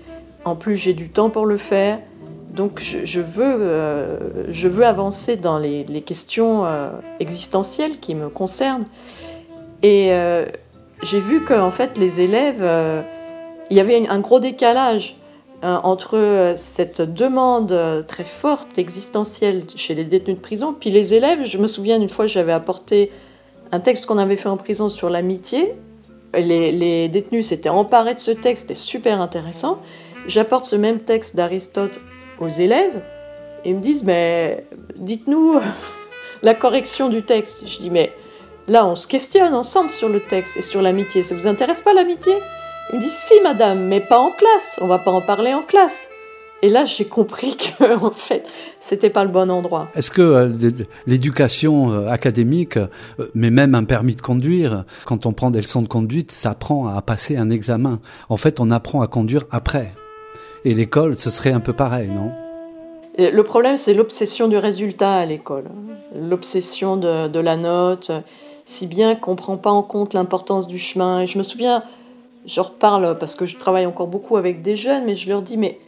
En 0.44 0.56
plus, 0.56 0.76
j'ai 0.76 0.92
du 0.92 1.08
temps 1.08 1.30
pour 1.30 1.46
le 1.46 1.56
faire. 1.56 1.98
Donc, 2.54 2.80
je, 2.80 3.20
veux, 3.20 3.56
euh, 3.60 4.18
je 4.48 4.68
veux 4.68 4.86
avancer 4.86 5.36
dans 5.36 5.58
les, 5.58 5.84
questions 6.06 6.64
euh, 6.64 6.90
existentielles 7.18 7.98
qui 7.98 8.14
me 8.14 8.28
concernent. 8.28 8.84
Et 9.82 10.12
euh, 10.12 10.46
j'ai 11.02 11.18
vu 11.18 11.44
qu'en 11.44 11.72
fait, 11.72 11.98
les 11.98 12.20
élèves, 12.20 12.64
il 13.70 13.76
y 13.76 13.80
avait 13.80 14.06
un 14.08 14.20
gros 14.20 14.38
décalage 14.38 15.16
entre 15.62 16.52
cette 16.56 17.00
demande 17.00 18.04
très 18.06 18.24
forte 18.24 18.78
existentielle 18.78 19.64
chez 19.74 19.94
les 19.94 20.04
détenus 20.04 20.36
de 20.36 20.42
prison, 20.42 20.76
puis 20.78 20.90
les 20.90 21.14
élèves. 21.14 21.42
Je 21.42 21.58
me 21.58 21.66
souviens 21.66 21.98
d'une 21.98 22.08
fois, 22.08 22.26
j'avais 22.26 22.52
apporté 22.52 23.10
un 23.72 23.80
texte 23.80 24.06
qu'on 24.06 24.18
avait 24.18 24.36
fait 24.36 24.48
en 24.48 24.56
prison 24.56 24.88
sur 24.88 25.10
l'amitié. 25.10 25.74
Les, 26.36 27.08
détenus 27.08 27.48
s'étaient 27.48 27.68
emparés 27.68 28.14
de 28.14 28.18
ce 28.18 28.30
texte, 28.30 28.68
c'était 28.68 28.74
super 28.74 29.20
intéressant. 29.20 29.80
J'apporte 30.26 30.64
ce 30.64 30.76
même 30.76 31.00
texte 31.00 31.36
d'Aristote 31.36 31.92
aux 32.40 32.48
élèves 32.48 33.02
et 33.64 33.70
ils 33.70 33.76
me 33.76 33.80
disent 33.80 34.04
mais 34.04 34.66
dites-nous 34.96 35.60
la 36.42 36.54
correction 36.54 37.08
du 37.08 37.22
texte. 37.22 37.66
Je 37.66 37.78
dis 37.78 37.90
mais 37.90 38.12
là 38.68 38.86
on 38.86 38.94
se 38.94 39.06
questionne 39.06 39.54
ensemble 39.54 39.90
sur 39.90 40.08
le 40.08 40.20
texte 40.20 40.56
et 40.56 40.62
sur 40.62 40.82
l'amitié. 40.82 41.22
Ça 41.22 41.34
vous 41.34 41.46
intéresse 41.46 41.82
pas 41.82 41.92
l'amitié? 41.92 42.34
Ils 42.92 42.96
me 42.96 43.00
disent 43.00 43.16
si 43.16 43.40
madame, 43.42 43.86
mais 43.86 44.00
pas 44.00 44.18
en 44.18 44.30
classe. 44.30 44.78
On 44.80 44.86
va 44.86 44.98
pas 44.98 45.10
en 45.10 45.20
parler 45.20 45.54
en 45.54 45.62
classe. 45.62 46.08
Et 46.64 46.70
là, 46.70 46.86
j'ai 46.86 47.04
compris 47.04 47.56
que, 47.78 48.02
en 48.02 48.10
fait, 48.10 48.48
c'était 48.80 49.10
pas 49.10 49.22
le 49.24 49.30
bon 49.30 49.50
endroit. 49.50 49.88
Est-ce 49.94 50.10
que 50.10 50.22
euh, 50.22 50.70
l'éducation 51.06 51.92
euh, 51.92 52.08
académique, 52.08 52.78
euh, 52.78 52.86
mais 53.34 53.50
même 53.50 53.74
un 53.74 53.84
permis 53.84 54.16
de 54.16 54.22
conduire, 54.22 54.84
quand 55.04 55.26
on 55.26 55.34
prend 55.34 55.50
des 55.50 55.60
leçons 55.60 55.82
de 55.82 55.88
conduite, 55.88 56.32
ça 56.32 56.52
apprend 56.52 56.88
à 56.88 57.02
passer 57.02 57.36
un 57.36 57.50
examen. 57.50 58.00
En 58.30 58.38
fait, 58.38 58.60
on 58.60 58.70
apprend 58.70 59.02
à 59.02 59.08
conduire 59.08 59.42
après. 59.50 59.92
Et 60.64 60.72
l'école, 60.72 61.16
ce 61.16 61.28
serait 61.28 61.52
un 61.52 61.60
peu 61.60 61.74
pareil, 61.74 62.08
non? 62.08 62.32
Le 63.18 63.42
problème, 63.42 63.76
c'est 63.76 63.92
l'obsession 63.92 64.48
du 64.48 64.56
résultat 64.56 65.16
à 65.16 65.26
l'école. 65.26 65.64
L'obsession 66.18 66.96
de, 66.96 67.28
de, 67.28 67.40
la 67.40 67.58
note, 67.58 68.10
si 68.64 68.86
bien 68.86 69.16
qu'on 69.16 69.32
ne 69.32 69.36
prend 69.36 69.58
pas 69.58 69.70
en 69.70 69.82
compte 69.82 70.14
l'importance 70.14 70.66
du 70.66 70.78
chemin. 70.78 71.20
Et 71.20 71.26
je 71.26 71.36
me 71.36 71.42
souviens, 71.42 71.84
je 72.46 72.62
reparle 72.62 73.18
parce 73.18 73.36
que 73.36 73.44
je 73.44 73.58
travaille 73.58 73.84
encore 73.84 74.06
beaucoup 74.06 74.38
avec 74.38 74.62
des 74.62 74.76
jeunes, 74.76 75.04
mais 75.04 75.14
je 75.14 75.28
leur 75.28 75.42
dis, 75.42 75.58
mais 75.58 75.78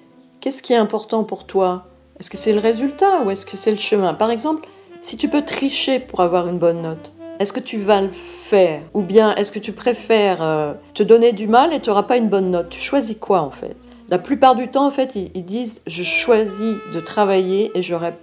Qu'est-ce 0.40 0.62
qui 0.62 0.72
est 0.72 0.76
important 0.76 1.24
pour 1.24 1.44
toi? 1.44 1.86
Est-ce 2.18 2.30
que 2.30 2.36
c'est 2.36 2.52
le 2.52 2.60
résultat 2.60 3.22
ou 3.22 3.30
est-ce 3.30 3.46
que 3.46 3.56
c'est 3.56 3.70
le 3.70 3.76
chemin? 3.78 4.14
Par 4.14 4.30
exemple, 4.30 4.68
si 5.00 5.16
tu 5.16 5.28
peux 5.28 5.42
tricher 5.42 5.98
pour 5.98 6.20
avoir 6.20 6.48
une 6.48 6.58
bonne 6.58 6.82
note, 6.82 7.12
est-ce 7.38 7.52
que 7.52 7.60
tu 7.60 7.78
vas 7.78 8.00
le 8.00 8.10
faire? 8.10 8.80
Ou 8.94 9.02
bien 9.02 9.34
est-ce 9.34 9.52
que 9.52 9.58
tu 9.58 9.72
préfères 9.72 10.42
euh, 10.42 10.72
te 10.94 11.02
donner 11.02 11.32
du 11.32 11.46
mal 11.46 11.72
et 11.72 11.80
tu 11.80 11.90
n'auras 11.90 12.04
pas 12.04 12.16
une 12.16 12.28
bonne 12.28 12.50
note? 12.50 12.70
Tu 12.70 12.80
choisis 12.80 13.16
quoi 13.18 13.40
en 13.40 13.50
fait? 13.50 13.76
La 14.08 14.18
plupart 14.18 14.54
du 14.54 14.68
temps, 14.68 14.86
en 14.86 14.90
fait, 14.90 15.16
ils, 15.16 15.44
disent 15.44 15.82
je 15.86 16.02
choisis 16.04 16.76
de 16.94 17.00
travailler 17.00 17.72
et 17.74 17.82
j'aurai 17.82 18.14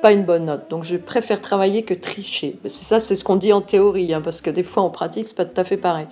pas 0.00 0.12
une 0.12 0.24
bonne 0.24 0.46
note. 0.46 0.70
Donc 0.70 0.84
je 0.84 0.96
préfère 0.96 1.40
travailler 1.40 1.82
que 1.82 1.94
tricher. 1.94 2.56
C'est 2.64 2.84
ça, 2.84 2.98
c'est 2.98 3.14
ce 3.14 3.24
qu'on 3.24 3.36
dit 3.36 3.52
en 3.52 3.60
théorie, 3.60 4.14
hein, 4.14 4.22
parce 4.22 4.40
que 4.40 4.50
des 4.50 4.62
fois 4.62 4.82
en 4.82 4.90
pratique, 4.90 5.28
c'est 5.28 5.36
pas 5.36 5.44
tout 5.44 5.60
à 5.60 5.64
fait 5.64 5.76
pareil. 5.76 6.06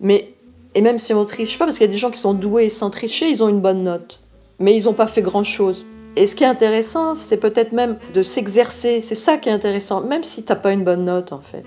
Mais 0.00 0.34
et 0.74 0.80
même 0.80 0.98
si 0.98 1.14
on 1.14 1.24
triche 1.24 1.58
pas, 1.58 1.66
parce 1.66 1.78
qu'il 1.78 1.86
y 1.86 1.90
a 1.90 1.92
des 1.92 1.98
gens 1.98 2.10
qui 2.10 2.18
sont 2.18 2.34
doués 2.34 2.68
sans 2.68 2.90
tricher, 2.90 3.28
ils 3.28 3.42
ont 3.42 3.48
une 3.48 3.60
bonne 3.60 3.84
note 3.84 4.21
mais 4.58 4.76
ils 4.76 4.84
n'ont 4.84 4.92
pas 4.92 5.06
fait 5.06 5.22
grand-chose. 5.22 5.84
Et 6.16 6.26
ce 6.26 6.36
qui 6.36 6.44
est 6.44 6.48
intéressant, 6.48 7.14
c'est 7.14 7.38
peut-être 7.38 7.72
même 7.72 7.96
de 8.12 8.22
s'exercer. 8.22 9.00
C'est 9.00 9.14
ça 9.14 9.38
qui 9.38 9.48
est 9.48 9.52
intéressant, 9.52 10.02
même 10.02 10.22
si 10.22 10.44
tu 10.44 10.52
n'as 10.52 10.56
pas 10.56 10.72
une 10.72 10.84
bonne 10.84 11.04
note, 11.04 11.32
en 11.32 11.40
fait. 11.40 11.64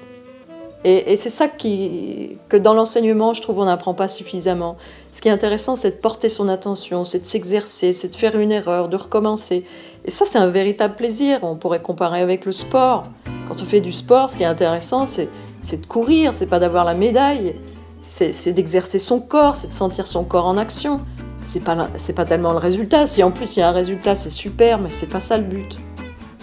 Et, 0.87 1.15
c'est 1.15 1.29
ça 1.29 1.47
qui, 1.47 2.37
que 2.47 2.57
dans 2.57 2.75
l'enseignement, 2.75 3.33
je 3.33 3.41
trouve, 3.41 3.57
on 3.57 3.65
n'apprend 3.65 3.95
pas 3.95 4.07
suffisamment. 4.07 4.77
Ce 5.11 5.19
qui 5.19 5.29
est 5.29 5.31
intéressant, 5.31 5.75
c'est 5.75 5.95
de 5.97 5.99
porter 5.99 6.29
son 6.29 6.47
attention, 6.47 7.05
c'est 7.05 7.21
de 7.21 7.25
s'exercer, 7.25 7.91
c'est 7.91 8.09
de 8.09 8.15
faire 8.15 8.37
une 8.37 8.51
erreur, 8.51 8.87
de 8.87 8.95
recommencer. 8.95 9.65
Et 10.05 10.11
ça, 10.11 10.25
c'est 10.27 10.37
un 10.37 10.49
véritable 10.49 10.93
plaisir. 10.93 11.39
On 11.41 11.55
pourrait 11.55 11.81
comparer 11.81 12.21
avec 12.21 12.45
le 12.45 12.51
sport. 12.51 13.05
Quand 13.47 13.59
on 13.63 13.65
fait 13.65 13.81
du 13.81 13.91
sport, 13.91 14.29
ce 14.29 14.37
qui 14.37 14.43
est 14.43 14.45
intéressant, 14.45 15.07
c'est, 15.07 15.27
de 15.71 15.85
courir, 15.87 16.35
c'est 16.35 16.45
pas 16.45 16.59
d'avoir 16.59 16.85
la 16.85 16.93
médaille. 16.93 17.55
C'est 18.01 18.53
d'exercer 18.53 18.99
son 18.99 19.19
corps, 19.19 19.55
c'est 19.55 19.69
de 19.69 19.73
sentir 19.73 20.05
son 20.05 20.23
corps 20.23 20.45
en 20.45 20.57
action 20.57 21.01
c'est 21.45 21.63
pas, 21.63 21.87
c'est 21.95 22.13
pas 22.13 22.25
tellement 22.25 22.51
le 22.51 22.57
résultat. 22.57 23.07
Si 23.07 23.23
en 23.23 23.31
plus 23.31 23.55
il 23.55 23.59
y 23.59 23.63
a 23.63 23.69
un 23.69 23.71
résultat, 23.71 24.15
c'est 24.15 24.29
super, 24.29 24.79
mais 24.79 24.89
c'est 24.89 25.09
pas 25.09 25.19
ça 25.19 25.37
le 25.37 25.43
but. 25.43 25.77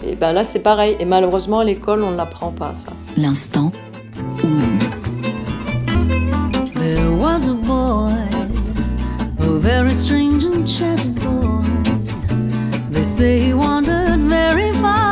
Et 0.05 0.15
ben 0.15 0.33
là, 0.33 0.43
c'est 0.43 0.59
pareil. 0.59 0.97
Et 0.99 1.05
malheureusement, 1.05 1.59
à 1.59 1.63
l'école, 1.63 2.03
on 2.03 2.11
ne 2.11 2.17
l'apprend 2.17 2.51
pas, 2.51 2.73
ça. 2.75 2.91
L'instant 3.15 3.71
There 6.75 7.11
was 7.11 7.47
a 7.47 7.53
boy, 7.53 8.11
a 9.39 9.59
very 9.59 9.93
strange 9.93 10.43
and 10.43 10.65
boy. 11.15 11.63
They 12.91 13.03
say 13.03 13.39
he 13.39 13.53
wandered 13.53 14.19
very 14.21 14.71
far, 14.73 15.02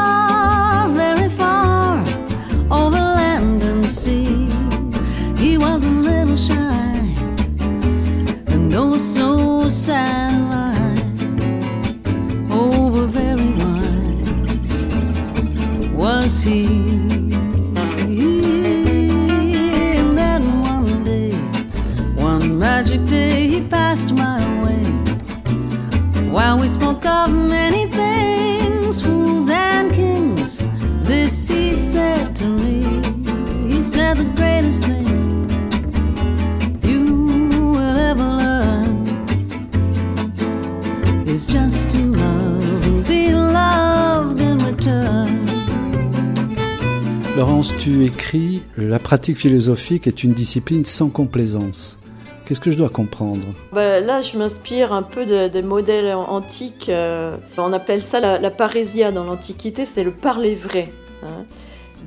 Tu 47.62 48.06
écris 48.06 48.64
La 48.76 48.98
pratique 48.98 49.38
philosophique 49.38 50.08
est 50.08 50.24
une 50.24 50.34
discipline 50.34 50.84
sans 50.84 51.10
complaisance. 51.10 52.00
Qu'est-ce 52.44 52.60
que 52.60 52.72
je 52.72 52.78
dois 52.78 52.90
comprendre? 52.90 53.46
Bah, 53.72 54.00
Là, 54.00 54.22
je 54.22 54.36
m'inspire 54.36 54.92
un 54.94 55.04
peu 55.04 55.28
des 55.28 55.62
modèles 55.62 56.12
antiques. 56.16 56.90
Euh, 56.90 57.38
on 57.60 57.72
appelle 57.72 58.02
ça 58.02 58.20
la, 58.40 58.50
parésia 58.50 59.12
dans 59.12 59.26
l'Antiquité, 59.26 59.86
c'est 59.86 60.04
le 60.04 60.10
parler 60.10 60.56
vrai. 60.56 60.92
Hein. 61.22 61.46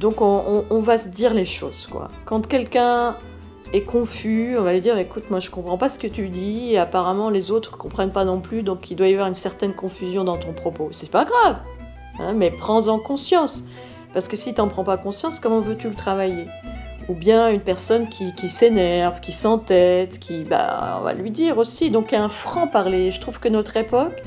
Donc 0.01 0.23
on, 0.23 0.81
va 0.81 0.99
se 0.99 1.09
dire 1.09 1.33
les 1.33 1.45
choses. 1.45 1.89
Quand 2.25 2.49
quelqu'un 2.49 3.15
est 3.73 3.83
confus, 3.83 4.57
on 4.59 4.63
va 4.63 4.73
lui 4.73 4.81
dire 4.81 4.99
écoute, 4.99 5.31
moi 5.31 5.39
je 5.39 5.51
comprends 5.51 5.79
pas 5.79 5.89
ce 5.89 6.01
que 6.01 6.09
tu 6.09 6.31
dis, 6.31 6.73
et 6.73 6.79
apparemment 6.79 7.31
les 7.31 7.53
autres 7.53 7.79
comprennent 7.79 8.13
pas 8.13 8.25
non 8.25 8.41
plus, 8.41 8.65
donc 8.65 8.91
il 8.91 8.97
doit 8.97 9.07
y 9.07 9.13
avoir 9.13 9.29
une 9.29 9.37
certaine 9.37 9.73
confusion 9.73 10.25
dans 10.25 10.37
ton 10.37 10.53
propos. 10.53 10.89
C'est 10.91 11.13
pas 11.13 11.25
grave, 11.25 11.59
hein, 12.19 12.33
mais 12.35 12.51
prends-en 12.51 12.99
conscience. 12.99 13.63
Parce 14.15 14.29
que 14.29 14.37
si 14.37 14.55
tu 14.55 14.61
n'en 14.61 14.69
prends 14.69 14.85
pas 14.85 14.97
conscience, 14.97 15.41
comment 15.41 15.61
veux-tu 15.61 15.89
le 15.89 15.95
travailler? 15.95 16.47
Ou 17.09 17.15
bien 17.15 17.51
une 17.51 17.61
personne 17.61 18.09
qui, 18.09 18.35
qui 18.35 18.49
s'énerve, 18.49 19.21
qui 19.21 19.33
s'entête, 19.33 20.19
qui, 20.19 20.45
bah, 20.45 20.99
on 21.01 21.05
va 21.05 21.13
lui 21.13 21.31
dire 21.31 21.59
aussi. 21.59 21.91
Donc 21.91 22.15
un 22.15 22.31
franc-parler. 22.31 23.11
Je 23.11 23.21
trouve 23.21 23.41
que 23.41 23.49
notre 23.49 23.77
époque, 23.77 24.23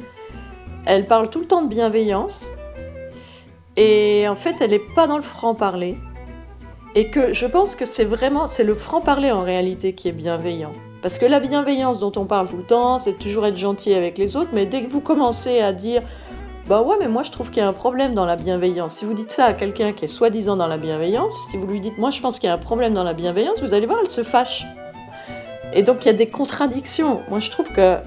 elle 0.85 1.07
parle 1.07 1.29
tout 1.29 1.39
le 1.39 1.47
temps 1.47 1.63
de 1.63 1.69
bienveillance. 1.69 2.45
Et 3.77 4.27
en 4.27 4.35
fait, 4.35 4.55
elle 4.59 4.71
n'est 4.71 4.81
pas 4.95 5.07
dans 5.07 5.17
le 5.17 5.23
franc-parler 5.23 5.97
et 6.95 7.09
que 7.09 7.31
je 7.31 7.45
pense 7.45 7.75
que 7.75 7.85
c'est 7.85 8.05
vraiment, 8.05 8.47
c'est 8.47 8.63
le 8.63 8.73
franc-parler 8.73 9.31
en 9.31 9.43
réalité 9.43 9.93
qui 9.93 10.07
est 10.07 10.13
bienveillant. 10.13 10.71
Parce 11.03 11.19
que 11.19 11.27
la 11.27 11.39
bienveillance 11.39 11.99
dont 11.99 12.11
on 12.15 12.25
parle 12.25 12.49
tout 12.49 12.57
le 12.57 12.63
temps, 12.63 12.97
c'est 12.97 13.19
toujours 13.19 13.45
être 13.45 13.55
gentil 13.55 13.93
avec 13.93 14.17
les 14.17 14.35
autres, 14.35 14.49
mais 14.51 14.65
dès 14.65 14.83
que 14.83 14.89
vous 14.89 14.99
commencez 15.01 15.61
à 15.61 15.73
dire 15.73 16.01
bah 16.67 16.81
ouais, 16.81 16.95
mais 16.99 17.07
moi 17.07 17.23
je 17.23 17.31
trouve 17.31 17.49
qu'il 17.49 17.61
y 17.61 17.65
a 17.65 17.67
un 17.67 17.73
problème 17.73 18.13
dans 18.13 18.25
la 18.25 18.35
bienveillance. 18.35 18.95
Si 18.95 19.05
vous 19.05 19.13
dites 19.13 19.31
ça 19.31 19.45
à 19.45 19.53
quelqu'un 19.53 19.93
qui 19.93 20.05
est 20.05 20.09
soi-disant 20.09 20.57
dans 20.57 20.67
la 20.67 20.77
bienveillance, 20.77 21.33
si 21.49 21.57
vous 21.57 21.65
lui 21.65 21.79
dites 21.79 21.97
moi 21.97 22.09
je 22.09 22.19
pense 22.21 22.39
qu'il 22.39 22.47
y 22.47 22.51
a 22.51 22.53
un 22.53 22.59
problème 22.59 22.93
dans 22.93 23.03
la 23.03 23.13
bienveillance, 23.13 23.61
vous 23.61 23.73
allez 23.73 23.85
voir, 23.85 23.99
elle 24.01 24.09
se 24.09 24.23
fâche. 24.23 24.65
Et 25.73 25.83
donc 25.83 26.03
il 26.03 26.07
y 26.07 26.11
a 26.11 26.13
des 26.13 26.27
contradictions. 26.27 27.21
Moi 27.29 27.39
je 27.39 27.51
trouve 27.51 27.71
que 27.71 27.97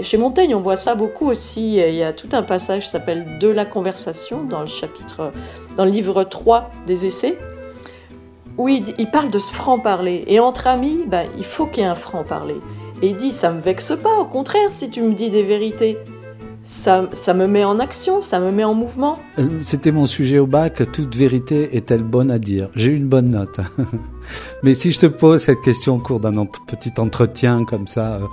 chez 0.00 0.16
Montaigne 0.16 0.54
on 0.54 0.60
voit 0.60 0.76
ça 0.76 0.94
beaucoup 0.94 1.28
aussi. 1.28 1.76
Il 1.76 1.94
y 1.94 2.02
a 2.02 2.14
tout 2.14 2.28
un 2.32 2.42
passage 2.42 2.84
qui 2.84 2.90
s'appelle 2.90 3.38
De 3.38 3.48
la 3.48 3.66
conversation 3.66 4.42
dans 4.42 4.60
le 4.60 4.66
chapitre, 4.66 5.32
dans 5.76 5.84
le 5.84 5.90
livre 5.90 6.24
3 6.24 6.70
des 6.86 7.04
essais 7.04 7.36
où 8.58 8.68
il, 8.68 9.10
parle 9.12 9.30
de 9.30 9.38
ce 9.38 9.52
franc-parler. 9.52 10.24
Et 10.26 10.40
entre 10.40 10.66
amis, 10.66 11.04
ben, 11.06 11.26
il 11.38 11.44
faut 11.44 11.66
qu'il 11.66 11.84
y 11.84 11.86
ait 11.86 11.88
un 11.88 11.94
franc-parler. 11.94 12.56
Et 13.00 13.10
il 13.10 13.16
dit, 13.16 13.30
ça 13.30 13.52
me 13.52 13.60
vexe 13.60 13.96
pas, 14.02 14.18
au 14.18 14.24
contraire, 14.24 14.70
si 14.70 14.90
tu 14.90 15.00
me 15.00 15.14
dis 15.14 15.30
des 15.30 15.44
vérités. 15.44 15.96
Ça, 16.68 17.08
ça, 17.14 17.32
me 17.32 17.46
met 17.46 17.64
en 17.64 17.80
action, 17.80 18.20
ça 18.20 18.40
me 18.40 18.52
met 18.52 18.62
en 18.62 18.74
mouvement. 18.74 19.18
Euh, 19.38 19.48
c'était 19.62 19.90
mon 19.90 20.04
sujet 20.04 20.38
au 20.38 20.46
bac, 20.46 20.82
toute 20.92 21.16
vérité 21.16 21.74
est-elle 21.74 22.02
bonne 22.02 22.30
à 22.30 22.38
dire 22.38 22.68
J'ai 22.74 22.90
eu 22.90 22.96
une 22.96 23.08
bonne 23.08 23.30
note. 23.30 23.60
Mais 24.62 24.74
si 24.74 24.92
je 24.92 24.98
te 24.98 25.06
pose 25.06 25.40
cette 25.40 25.62
question 25.62 25.96
au 25.96 25.98
cours 25.98 26.20
d'un 26.20 26.44
petit 26.44 26.92
entretien 26.98 27.64
comme 27.64 27.86
ça, 27.86 28.16
euh, 28.16 28.26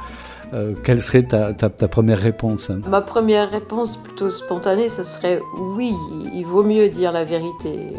euh, 0.53 0.73
quelle 0.83 1.01
serait 1.01 1.23
ta, 1.23 1.53
ta, 1.53 1.69
ta, 1.69 1.87
première 1.87 2.19
réponse 2.19 2.71
Ma 2.89 2.99
première 2.99 3.51
réponse, 3.51 3.95
plutôt 3.95 4.29
spontanée, 4.29 4.89
ce 4.89 5.03
serait 5.03 5.39
oui, 5.57 5.93
il 6.33 6.43
vaut 6.43 6.63
mieux 6.63 6.89
dire 6.89 7.13
la 7.13 7.23
vérité. 7.23 7.93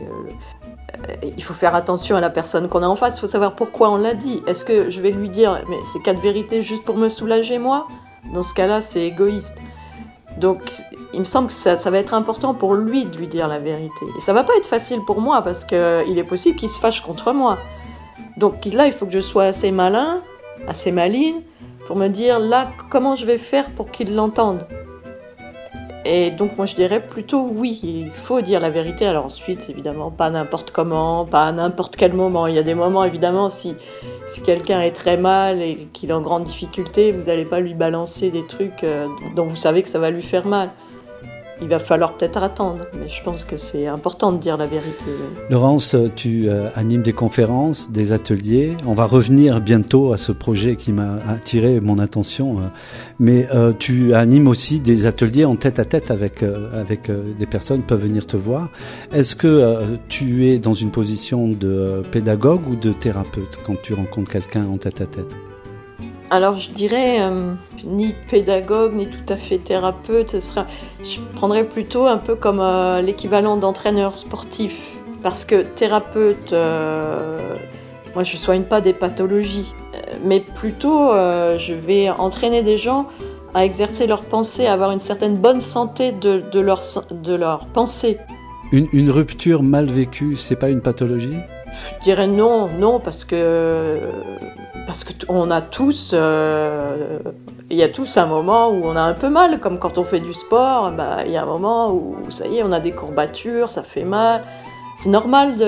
Euh, 1.08 1.14
il 1.34 1.42
faut 1.42 1.54
faire 1.54 1.74
attention 1.74 2.14
à 2.14 2.20
la 2.20 2.28
personne 2.28 2.68
qu'on 2.68 2.82
a 2.82 2.86
en 2.86 2.94
face, 2.94 3.16
il 3.16 3.20
faut 3.20 3.26
savoir 3.26 3.56
pourquoi 3.56 3.90
on 3.90 3.96
l'a 3.96 4.12
dit. 4.12 4.42
Est-ce 4.46 4.66
que 4.66 4.90
je 4.90 5.00
vais 5.00 5.12
lui 5.12 5.30
dire, 5.30 5.64
mais 5.70 5.78
c'est 5.90 6.02
quatre 6.02 6.20
vérités 6.20 6.60
juste 6.60 6.84
pour 6.84 6.98
me 6.98 7.08
soulager 7.08 7.58
moi? 7.58 7.88
Dans 8.34 8.42
ce 8.42 8.52
cas-là, 8.52 8.82
c'est 8.82 9.06
égoïste. 9.06 9.62
Donc, 10.38 10.60
il 11.14 11.20
me 11.20 11.24
semble 11.24 11.48
que 11.48 11.52
ça, 11.52 11.90
va 11.90 11.98
être 11.98 12.14
important 12.14 12.54
pour 12.54 12.74
lui 12.74 13.04
de 13.04 13.16
lui 13.16 13.26
dire 13.26 13.48
la 13.48 13.58
vérité. 13.58 14.06
Et 14.16 14.20
ça 14.20 14.32
va 14.32 14.44
pas 14.44 14.56
être 14.56 14.66
facile 14.66 15.00
pour 15.06 15.20
moi 15.20 15.42
parce 15.42 15.64
qu'il 15.64 16.18
est 16.18 16.28
possible 16.28 16.56
qu'il 16.58 16.68
se 16.68 16.78
fâche 16.78 17.00
contre 17.00 17.32
moi. 17.32 17.58
Donc 18.36 18.64
là, 18.66 18.86
il 18.86 18.92
faut 18.92 19.06
que 19.06 19.12
je 19.12 19.20
sois 19.20 19.44
assez 19.44 19.70
malin, 19.70 20.22
assez 20.68 20.92
maline, 20.92 21.40
pour 21.86 21.96
me 21.96 22.08
dire 22.08 22.38
là, 22.38 22.70
comment 22.90 23.16
je 23.16 23.24
vais 23.24 23.38
faire 23.38 23.70
pour 23.70 23.90
qu'il 23.90 24.14
l'entende? 24.14 24.66
Et 26.08 26.30
donc 26.30 26.56
moi 26.56 26.66
je 26.66 26.76
dirais 26.76 27.00
plutôt 27.00 27.48
oui, 27.50 27.80
il 27.82 28.10
faut 28.10 28.40
dire 28.40 28.60
la 28.60 28.70
vérité. 28.70 29.06
Alors 29.06 29.24
ensuite, 29.24 29.68
évidemment, 29.68 30.10
pas 30.10 30.30
n'importe 30.30 30.70
comment, 30.70 31.24
pas 31.24 31.46
à 31.46 31.52
n'importe 31.52 31.96
quel 31.96 32.12
moment. 32.12 32.46
Il 32.46 32.54
y 32.54 32.58
a 32.58 32.62
des 32.62 32.74
moments, 32.74 33.04
évidemment, 33.04 33.48
si, 33.48 33.74
si 34.26 34.42
quelqu'un 34.42 34.80
est 34.82 34.92
très 34.92 35.16
mal 35.16 35.62
et 35.62 35.88
qu'il 35.92 36.10
est 36.10 36.12
en 36.12 36.20
grande 36.20 36.44
difficulté, 36.44 37.10
vous 37.10 37.24
n'allez 37.24 37.44
pas 37.44 37.60
lui 37.60 37.74
balancer 37.74 38.30
des 38.30 38.46
trucs 38.46 38.84
euh, 38.84 39.06
dont 39.34 39.46
vous 39.46 39.56
savez 39.56 39.82
que 39.82 39.88
ça 39.88 39.98
va 39.98 40.10
lui 40.10 40.22
faire 40.22 40.46
mal 40.46 40.70
il 41.62 41.68
va 41.68 41.78
falloir 41.78 42.16
peut-être 42.16 42.42
attendre, 42.42 42.84
mais 42.98 43.08
je 43.08 43.22
pense 43.22 43.44
que 43.44 43.56
c'est 43.56 43.86
important 43.86 44.32
de 44.32 44.38
dire 44.38 44.56
la 44.56 44.66
vérité. 44.66 45.04
Laurence, 45.50 45.96
tu 46.14 46.48
euh, 46.48 46.68
animes 46.74 47.02
des 47.02 47.12
conférences, 47.12 47.90
des 47.90 48.12
ateliers. 48.12 48.76
On 48.86 48.94
va 48.94 49.06
revenir 49.06 49.60
bientôt 49.60 50.12
à 50.12 50.18
ce 50.18 50.32
projet 50.32 50.76
qui 50.76 50.92
m'a 50.92 51.18
attiré 51.28 51.80
mon 51.80 51.98
attention, 51.98 52.58
euh, 52.58 52.62
mais 53.18 53.48
euh, 53.54 53.72
tu 53.78 54.14
animes 54.14 54.48
aussi 54.48 54.80
des 54.80 55.06
ateliers 55.06 55.44
en 55.44 55.56
tête 55.56 55.78
à 55.78 55.84
tête 55.84 56.10
avec 56.10 56.42
avec 56.74 57.10
des 57.10 57.46
personnes 57.46 57.80
qui 57.80 57.86
peuvent 57.86 58.02
venir 58.02 58.26
te 58.26 58.36
voir. 58.36 58.68
Est-ce 59.12 59.36
que 59.36 59.98
tu 60.08 60.46
es 60.46 60.58
dans 60.58 60.74
une 60.74 60.90
position 60.90 61.48
de 61.48 62.02
pédagogue 62.10 62.68
ou 62.68 62.76
de 62.76 62.92
thérapeute 62.92 63.58
quand 63.64 63.80
tu 63.80 63.94
rencontres 63.94 64.30
quelqu'un 64.30 64.66
en 64.66 64.76
tête 64.76 65.00
à 65.00 65.06
tête? 65.06 65.45
Alors 66.30 66.58
je 66.58 66.70
dirais 66.70 67.20
euh, 67.20 67.54
ni 67.84 68.14
pédagogue 68.30 68.94
ni 68.94 69.06
tout 69.06 69.32
à 69.32 69.36
fait 69.36 69.58
thérapeute, 69.58 70.36
je 71.04 71.20
prendrais 71.34 71.64
plutôt 71.64 72.06
un 72.06 72.16
peu 72.16 72.34
comme 72.34 72.60
euh, 72.60 73.00
l'équivalent 73.00 73.56
d'entraîneur 73.56 74.14
sportif. 74.14 74.92
Parce 75.22 75.44
que 75.44 75.62
thérapeute, 75.62 76.52
euh, 76.52 77.56
moi 78.14 78.22
je 78.22 78.34
ne 78.34 78.38
soigne 78.38 78.62
pas 78.62 78.80
des 78.80 78.92
pathologies, 78.92 79.72
mais 80.24 80.40
plutôt 80.40 81.10
je 81.12 81.74
vais 81.74 82.10
entraîner 82.10 82.62
des 82.62 82.76
gens 82.76 83.06
à 83.54 83.64
exercer 83.64 84.06
leur 84.06 84.22
pensée, 84.22 84.66
à 84.66 84.72
avoir 84.72 84.92
une 84.92 84.98
certaine 84.98 85.36
bonne 85.36 85.60
santé 85.60 86.12
de, 86.12 86.60
leur, 86.60 86.82
de 87.10 87.34
leur 87.34 87.66
pensée. 87.66 88.18
Une, 88.72 89.10
rupture 89.10 89.62
mal 89.62 89.86
vécue, 89.86 90.36
c'est 90.36 90.56
pas 90.56 90.68
une 90.68 90.80
pathologie? 90.80 91.38
Je 91.98 92.04
dirais 92.04 92.26
non, 92.26 92.68
non, 92.78 92.98
parce 92.98 93.24
que 93.24 94.00
parce 94.86 95.04
qu'on 95.04 95.50
a 95.50 95.60
tous, 95.60 96.12
euh, 96.14 97.18
il 97.70 97.76
y 97.76 97.82
a 97.82 97.88
tous 97.88 98.16
un 98.16 98.26
moment 98.26 98.70
où 98.70 98.84
on 98.84 98.94
a 98.96 99.00
un 99.00 99.14
peu 99.14 99.28
mal, 99.28 99.58
comme 99.58 99.78
quand 99.78 99.98
on 99.98 100.04
fait 100.04 100.20
du 100.20 100.32
sport, 100.32 100.92
bah, 100.92 101.24
il 101.26 101.32
y 101.32 101.36
a 101.36 101.42
un 101.42 101.46
moment 101.46 101.92
où 101.92 102.30
ça 102.30 102.46
y 102.46 102.58
est, 102.58 102.62
on 102.62 102.72
a 102.72 102.80
des 102.80 102.92
courbatures, 102.92 103.70
ça 103.70 103.82
fait 103.82 104.04
mal. 104.04 104.44
C'est 104.94 105.10
normal, 105.10 105.56
de 105.56 105.64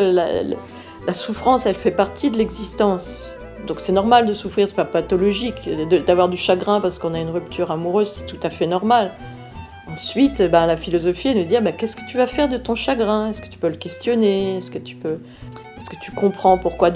la, 1.06 1.12
souffrance, 1.12 1.66
elle 1.66 1.74
fait 1.74 1.90
partie 1.90 2.30
de 2.30 2.38
l'existence. 2.38 3.36
Donc 3.66 3.80
c'est 3.80 3.92
normal 3.92 4.24
de 4.26 4.32
souffrir, 4.32 4.68
c'est 4.68 4.76
pas 4.76 4.84
pathologique. 4.84 5.68
D'avoir 6.06 6.28
du 6.28 6.36
chagrin 6.36 6.80
parce 6.80 6.98
qu'on 6.98 7.12
a 7.14 7.18
une 7.18 7.30
rupture 7.30 7.70
amoureuse, 7.70 8.08
c'est 8.08 8.26
tout 8.26 8.40
à 8.42 8.50
fait 8.50 8.66
normal. 8.66 9.12
Ensuite, 9.98 10.42
ben, 10.42 10.66
la 10.66 10.76
philosophie, 10.76 11.34
nous 11.34 11.42
dit 11.42 11.56
ah, 11.56 11.60
ben, 11.60 11.74
qu'est-ce 11.74 11.96
que 11.96 12.06
tu 12.08 12.18
vas 12.18 12.28
faire 12.28 12.48
de 12.48 12.56
ton 12.56 12.76
chagrin? 12.76 13.30
Est-ce 13.30 13.42
que 13.42 13.48
tu 13.48 13.58
peux 13.58 13.68
le 13.68 13.74
questionner? 13.74 14.56
Est-ce 14.58 14.70
que 14.70 14.78
tu 14.78 14.94
peux 14.94 15.18
est-ce 15.76 15.90
que 15.90 15.96
tu 15.96 16.12
comprends 16.12 16.56
pourquoi 16.56 16.90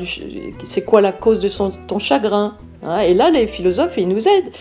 c'est 0.63 0.85
quoi 0.85 1.01
la 1.01 1.11
cause 1.11 1.41
de 1.41 1.49
ton 1.89 1.99
chagrin? 1.99 2.57
Hein? 2.87 3.01
Et 3.01 3.15
là, 3.15 3.31
les 3.31 3.49
philosophes, 3.49 3.97
ils 3.97 4.07
nous 4.07 4.29
aident. 4.29 4.53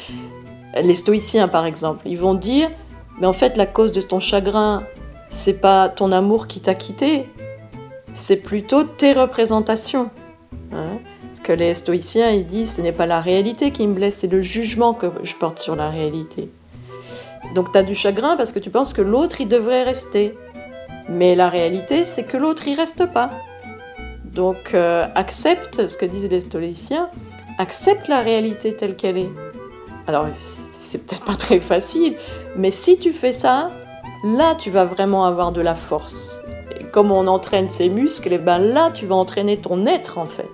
Les 0.82 0.96
stoïciens, 0.96 1.50
par 1.50 1.68
exemple, 1.68 2.02
ils 2.08 2.18
vont 2.18 2.34
dire, 2.34 2.72
mais 3.20 3.28
en 3.28 3.34
fait, 3.34 3.58
la 3.58 3.68
cause 3.68 3.92
de 3.92 4.02
ton 4.02 4.20
chagrin, 4.20 4.82
c'est 5.30 5.62
pas 5.62 5.88
ton 5.88 6.12
amour 6.12 6.48
qui 6.48 6.62
t'a 6.62 6.74
quitté, 6.74 7.30
c'est 8.16 8.42
plutôt 8.42 8.84
tes 8.84 9.14
représentations. 9.14 10.10
Hein? 10.74 10.98
Parce 11.28 11.42
que 11.42 11.54
les 11.54 11.76
stoïciens, 11.76 12.32
ils 12.32 12.48
disent, 12.48 12.78
ce 12.78 12.82
n'est 12.82 12.92
pas 12.92 13.06
la 13.06 13.22
réalité 13.22 13.70
qui 13.70 13.86
me 13.86 13.94
blesse, 13.94 14.18
c'est 14.18 14.32
le 14.32 14.42
jugement 14.42 14.96
que 14.96 15.06
je 15.22 15.36
porte 15.36 15.60
sur 15.60 15.76
la 15.76 15.92
réalité. 15.92 16.50
Donc 17.56 17.72
tu 17.72 17.78
as 17.78 17.84
du 17.84 17.96
chagrin 17.96 18.36
parce 18.38 18.52
que 18.52 18.60
tu 18.60 18.70
penses 18.70 18.94
que 18.94 19.02
l'autre, 19.02 19.42
il 19.42 19.48
devrait 19.48 19.84
rester. 19.84 20.38
Mais 21.10 21.36
la 21.36 21.50
réalité, 21.50 22.06
c'est 22.06 22.24
que 22.24 22.38
l'autre, 22.38 22.68
il 22.68 22.76
reste 22.76 23.06
pas. 23.06 23.32
Donc 24.34 24.74
euh, 24.74 25.08
accepte 25.16 25.88
ce 25.88 25.98
que 25.98 26.06
disent 26.06 26.30
les 26.30 26.40
stoïciens, 26.40 27.10
accepte 27.58 28.08
la 28.08 28.22
réalité 28.22 28.76
telle 28.76 28.96
qu'elle 28.96 29.18
est. 29.18 29.30
Alors 30.08 30.26
c'est 30.70 31.06
peut-être 31.06 31.26
pas 31.26 31.36
très 31.36 31.60
facile, 31.60 32.16
mais 32.56 32.72
si 32.72 32.98
tu 32.98 33.12
fais 33.12 33.34
ça, 33.34 33.72
là 34.24 34.56
tu 34.56 34.70
vas 34.70 34.86
vraiment 34.86 35.26
avoir 35.26 35.52
de 35.52 35.62
la 35.62 35.76
force. 35.76 36.40
Et 36.80 36.86
comme 36.86 37.12
on 37.12 37.28
entraîne 37.28 37.70
ses 37.70 37.90
muscles, 37.90 38.32
et 38.32 38.36
eh 38.36 38.38
ben 38.38 38.60
là 38.60 38.90
tu 38.94 39.06
vas 39.06 39.16
entraîner 39.16 39.58
ton 39.58 39.86
être 39.86 40.18
en 40.18 40.26
fait. 40.26 40.50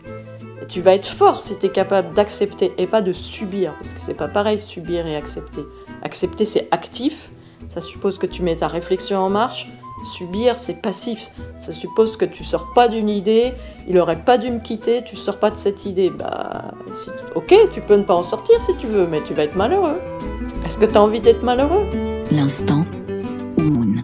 Et 0.61 0.65
tu 0.65 0.81
vas 0.81 0.95
être 0.95 1.07
fort 1.07 1.39
si 1.41 1.57
tu 1.59 1.67
es 1.67 1.69
capable 1.69 2.13
d'accepter 2.13 2.73
et 2.79 2.87
pas 2.87 3.01
de 3.01 3.13
subir, 3.13 3.73
parce 3.73 3.93
que 3.93 4.01
c'est 4.01 4.15
pas 4.15 4.27
pareil 4.27 4.57
subir 4.57 5.05
et 5.05 5.15
accepter. 5.15 5.61
Accepter 6.01 6.45
c'est 6.45 6.67
actif, 6.71 7.31
ça 7.69 7.81
suppose 7.81 8.17
que 8.17 8.27
tu 8.27 8.43
mets 8.43 8.55
ta 8.55 8.67
réflexion 8.67 9.19
en 9.19 9.29
marche, 9.29 9.69
Subir, 10.03 10.57
c'est 10.57 10.81
passif. 10.81 11.31
Ça 11.57 11.73
suppose 11.73 12.17
que 12.17 12.25
tu 12.25 12.43
sors 12.43 12.71
pas 12.73 12.87
d'une 12.87 13.09
idée, 13.09 13.53
il 13.87 13.97
aurait 13.97 14.23
pas 14.23 14.37
dû 14.37 14.51
me 14.51 14.59
quitter, 14.59 15.03
tu 15.03 15.15
sors 15.15 15.39
pas 15.39 15.49
de 15.49 15.57
cette 15.57 15.85
idée. 15.85 16.09
Bah, 16.09 16.75
ok, 17.35 17.55
tu 17.73 17.81
peux 17.81 17.95
ne 17.95 18.03
pas 18.03 18.15
en 18.15 18.23
sortir 18.23 18.61
si 18.61 18.75
tu 18.77 18.87
veux, 18.87 19.07
mais 19.07 19.21
tu 19.23 19.33
vas 19.33 19.43
être 19.43 19.55
malheureux. 19.55 19.99
Est-ce 20.65 20.77
que 20.77 20.85
tu 20.85 20.97
as 20.97 21.01
envie 21.01 21.21
d'être 21.21 21.43
malheureux? 21.43 21.83
L'instant 22.31 22.85
Moon. 23.57 24.03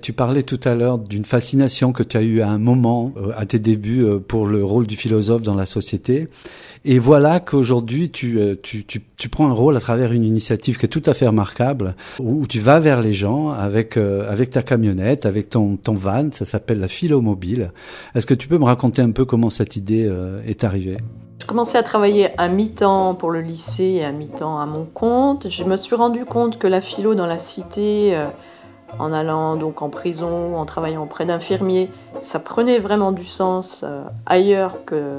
Tu 0.00 0.12
parlais 0.12 0.42
tout 0.42 0.60
à 0.64 0.74
l'heure 0.74 0.98
d'une 0.98 1.24
fascination 1.24 1.92
que 1.92 2.02
tu 2.02 2.16
as 2.16 2.22
eue 2.22 2.40
à 2.40 2.48
un 2.48 2.58
moment, 2.58 3.12
euh, 3.16 3.32
à 3.36 3.46
tes 3.46 3.58
débuts, 3.58 4.04
euh, 4.04 4.18
pour 4.18 4.46
le 4.46 4.64
rôle 4.64 4.86
du 4.86 4.96
philosophe 4.96 5.42
dans 5.42 5.54
la 5.54 5.66
société. 5.66 6.28
Et 6.84 6.98
voilà 6.98 7.40
qu'aujourd'hui, 7.40 8.10
tu, 8.10 8.40
euh, 8.40 8.56
tu, 8.60 9.28
prends 9.30 9.48
un 9.48 9.52
rôle 9.52 9.76
à 9.76 9.80
travers 9.80 10.12
une 10.12 10.24
initiative 10.24 10.78
qui 10.78 10.86
est 10.86 10.88
tout 10.88 11.02
à 11.06 11.14
fait 11.14 11.26
remarquable, 11.26 11.94
où, 12.18 12.46
tu 12.46 12.60
vas 12.60 12.80
vers 12.80 13.00
les 13.00 13.12
gens 13.12 13.50
avec, 13.50 13.96
avec 13.96 14.50
ta 14.50 14.62
camionnette, 14.62 15.26
avec 15.26 15.48
ton, 15.48 15.76
ton 15.76 15.94
van, 15.94 16.30
ça 16.32 16.44
s'appelle 16.44 16.80
la 16.80 16.88
philomobile. 16.88 17.72
Est-ce 18.14 18.26
que 18.26 18.34
tu 18.34 18.48
peux 18.48 18.58
me 18.58 18.64
raconter 18.64 19.00
un 19.00 19.12
peu 19.12 19.24
comment 19.24 19.48
cette 19.48 19.76
idée 19.76 20.12
est 20.44 20.64
arrivée? 20.64 20.96
Je 21.40 21.46
commençais 21.46 21.78
à 21.78 21.82
travailler 21.82 22.30
à 22.38 22.48
mi-temps 22.48 23.14
pour 23.14 23.30
le 23.30 23.40
lycée 23.40 23.98
et 24.00 24.04
à 24.04 24.12
mi-temps 24.12 24.58
à 24.58 24.66
mon 24.66 24.84
compte. 24.84 25.48
Je 25.48 25.64
me 25.64 25.76
suis 25.76 25.94
rendu 25.94 26.24
compte 26.24 26.58
que 26.58 26.66
la 26.66 26.80
philo 26.80 27.14
dans 27.14 27.26
la 27.26 27.38
cité, 27.38 28.16
en 28.98 29.12
allant 29.12 29.56
donc 29.56 29.82
en 29.82 29.88
prison, 29.88 30.56
en 30.56 30.64
travaillant 30.64 31.02
auprès 31.02 31.24
d'infirmiers. 31.24 31.90
Ça 32.20 32.38
prenait 32.38 32.78
vraiment 32.78 33.12
du 33.12 33.24
sens 33.24 33.84
euh, 33.84 34.04
ailleurs 34.26 34.84
que 34.84 35.18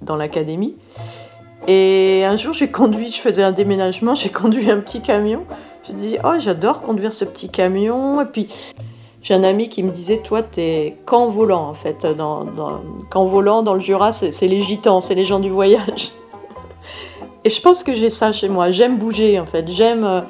dans 0.00 0.16
l'académie. 0.16 0.74
Et 1.68 2.24
un 2.24 2.36
jour, 2.36 2.52
j'ai 2.54 2.70
conduit, 2.70 3.10
je 3.10 3.20
faisais 3.20 3.42
un 3.42 3.52
déménagement, 3.52 4.14
j'ai 4.14 4.30
conduit 4.30 4.70
un 4.70 4.80
petit 4.80 5.00
camion. 5.00 5.44
Je 5.88 5.92
dit, 5.92 6.16
oh, 6.24 6.34
j'adore 6.38 6.80
conduire 6.80 7.12
ce 7.12 7.24
petit 7.24 7.48
camion. 7.48 8.20
Et 8.20 8.24
puis, 8.24 8.48
j'ai 9.22 9.34
un 9.34 9.44
ami 9.44 9.68
qui 9.68 9.82
me 9.82 9.90
disait, 9.90 10.18
toi, 10.18 10.42
t'es 10.42 10.96
camp 11.06 11.28
volant, 11.28 11.68
en 11.68 11.74
fait. 11.74 12.06
Dans, 12.16 12.44
volant, 13.14 13.62
dans 13.62 13.74
le 13.74 13.80
Jura, 13.80 14.10
c'est 14.12 14.48
les 14.48 14.60
gitans, 14.60 15.00
c'est 15.00 15.14
les 15.14 15.24
gens 15.24 15.38
du 15.38 15.50
voyage. 15.50 16.12
Et 17.44 17.50
je 17.50 17.60
pense 17.60 17.82
que 17.82 17.94
j'ai 17.94 18.10
ça 18.10 18.30
chez 18.30 18.48
moi. 18.48 18.70
J'aime 18.70 18.98
bouger, 18.98 19.38
en 19.40 19.46
fait. 19.46 19.68
J'aime. 19.68 20.24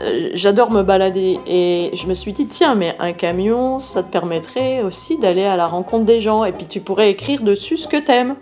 Euh, 0.00 0.30
j'adore 0.34 0.70
me 0.70 0.82
balader 0.82 1.40
et 1.46 1.90
je 1.94 2.06
me 2.06 2.14
suis 2.14 2.32
dit 2.32 2.46
tiens 2.46 2.74
mais 2.74 2.94
un 2.98 3.12
camion 3.12 3.78
ça 3.78 4.02
te 4.02 4.10
permettrait 4.10 4.82
aussi 4.82 5.18
d'aller 5.18 5.44
à 5.44 5.56
la 5.56 5.66
rencontre 5.66 6.04
des 6.04 6.20
gens 6.20 6.44
et 6.44 6.52
puis 6.52 6.66
tu 6.66 6.80
pourrais 6.80 7.10
écrire 7.10 7.42
dessus 7.42 7.76
ce 7.76 7.88
que 7.88 7.96
t'aimes. 7.96 8.36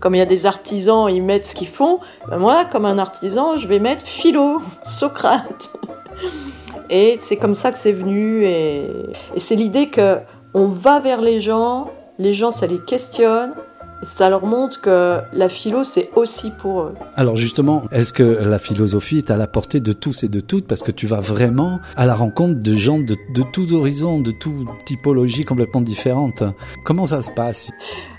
Comme 0.00 0.14
il 0.14 0.18
y 0.18 0.22
a 0.22 0.26
des 0.26 0.46
artisans 0.46 1.08
ils 1.10 1.22
mettent 1.22 1.46
ce 1.46 1.54
qu'ils 1.54 1.68
font 1.68 2.00
ben 2.28 2.38
moi 2.38 2.64
comme 2.64 2.86
un 2.86 2.98
artisan 2.98 3.56
je 3.56 3.68
vais 3.68 3.78
mettre 3.78 4.06
philo 4.06 4.62
Socrate. 4.84 5.70
Et 6.88 7.16
c'est 7.20 7.36
comme 7.36 7.54
ça 7.54 7.72
que 7.72 7.78
c'est 7.78 7.92
venu 7.92 8.44
et, 8.44 8.86
et 9.34 9.40
c'est 9.40 9.56
l'idée 9.56 9.88
que 9.88 10.18
on 10.54 10.66
va 10.66 11.00
vers 11.00 11.20
les 11.20 11.40
gens 11.40 11.90
les 12.18 12.32
gens 12.32 12.50
ça 12.50 12.66
les 12.66 12.78
questionne 12.78 13.54
ça 14.02 14.28
leur 14.30 14.46
montre 14.46 14.80
que 14.80 15.20
la 15.32 15.48
philo, 15.48 15.84
c'est 15.84 16.10
aussi 16.16 16.50
pour 16.60 16.82
eux. 16.82 16.94
Alors 17.16 17.36
justement, 17.36 17.84
est-ce 17.92 18.12
que 18.12 18.22
la 18.22 18.58
philosophie 18.58 19.18
est 19.18 19.30
à 19.30 19.36
la 19.36 19.46
portée 19.46 19.80
de 19.80 19.92
tous 19.92 20.24
et 20.24 20.28
de 20.28 20.40
toutes? 20.40 20.66
Parce 20.66 20.82
que 20.82 20.92
tu 20.92 21.06
vas 21.06 21.20
vraiment 21.20 21.80
à 21.96 22.06
la 22.06 22.14
rencontre 22.14 22.60
de 22.60 22.74
gens 22.74 22.98
de, 22.98 23.16
de 23.34 23.42
tous 23.42 23.72
horizons, 23.72 24.20
de 24.20 24.30
toutes 24.30 24.68
typologies 24.84 25.44
complètement 25.44 25.80
différentes. 25.80 26.42
Comment 26.84 27.06
ça 27.06 27.22
se 27.22 27.30
passe? 27.30 27.70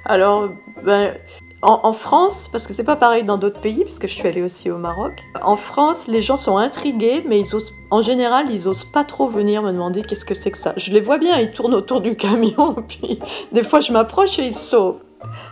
Alors, 0.06 0.50
ben, 0.86 1.14
en, 1.62 1.80
en, 1.84 1.94
France, 1.94 2.50
parce 2.52 2.68
que 2.68 2.74
c'est 2.74 2.84
pas 2.84 2.98
pareil 2.98 3.24
dans 3.24 3.38
d'autres 3.38 3.62
pays, 3.62 3.84
parce 3.84 3.98
que 3.98 4.08
je 4.08 4.14
suis 4.14 4.28
allée 4.28 4.42
aussi 4.42 4.70
au 4.70 4.78
Maroc, 4.78 5.14
en 5.42 5.56
France, 5.56 6.08
les 6.08 6.22
gens 6.22 6.36
sont 6.36 6.58
intrigués, 6.58 7.24
mais 7.28 7.40
ils 7.40 7.56
osent, 7.56 7.74
en 7.90 8.02
général, 8.02 8.48
ils 8.50 8.68
osent 8.68 8.84
pas 8.84 9.06
trop 9.06 9.30
venir 9.30 9.64
me 9.64 9.72
demander 9.72 10.02
qu'est-ce 10.02 10.26
que 10.26 10.34
c'est 10.34 10.52
que 10.52 10.58
ça. 10.58 10.74
Je 10.76 10.92
les 10.92 11.00
vois 11.00 11.18
bien, 11.18 11.40
ils 11.40 11.52
tournent 11.52 11.74
autour 11.74 12.02
du 12.02 12.16
camion, 12.18 12.76
puis 12.88 13.20
des 13.54 13.64
fois 13.64 13.80
je 13.80 13.94
m'approche 13.94 14.40
et 14.40 14.46
ils 14.48 14.56
sauvent. 14.56 15.00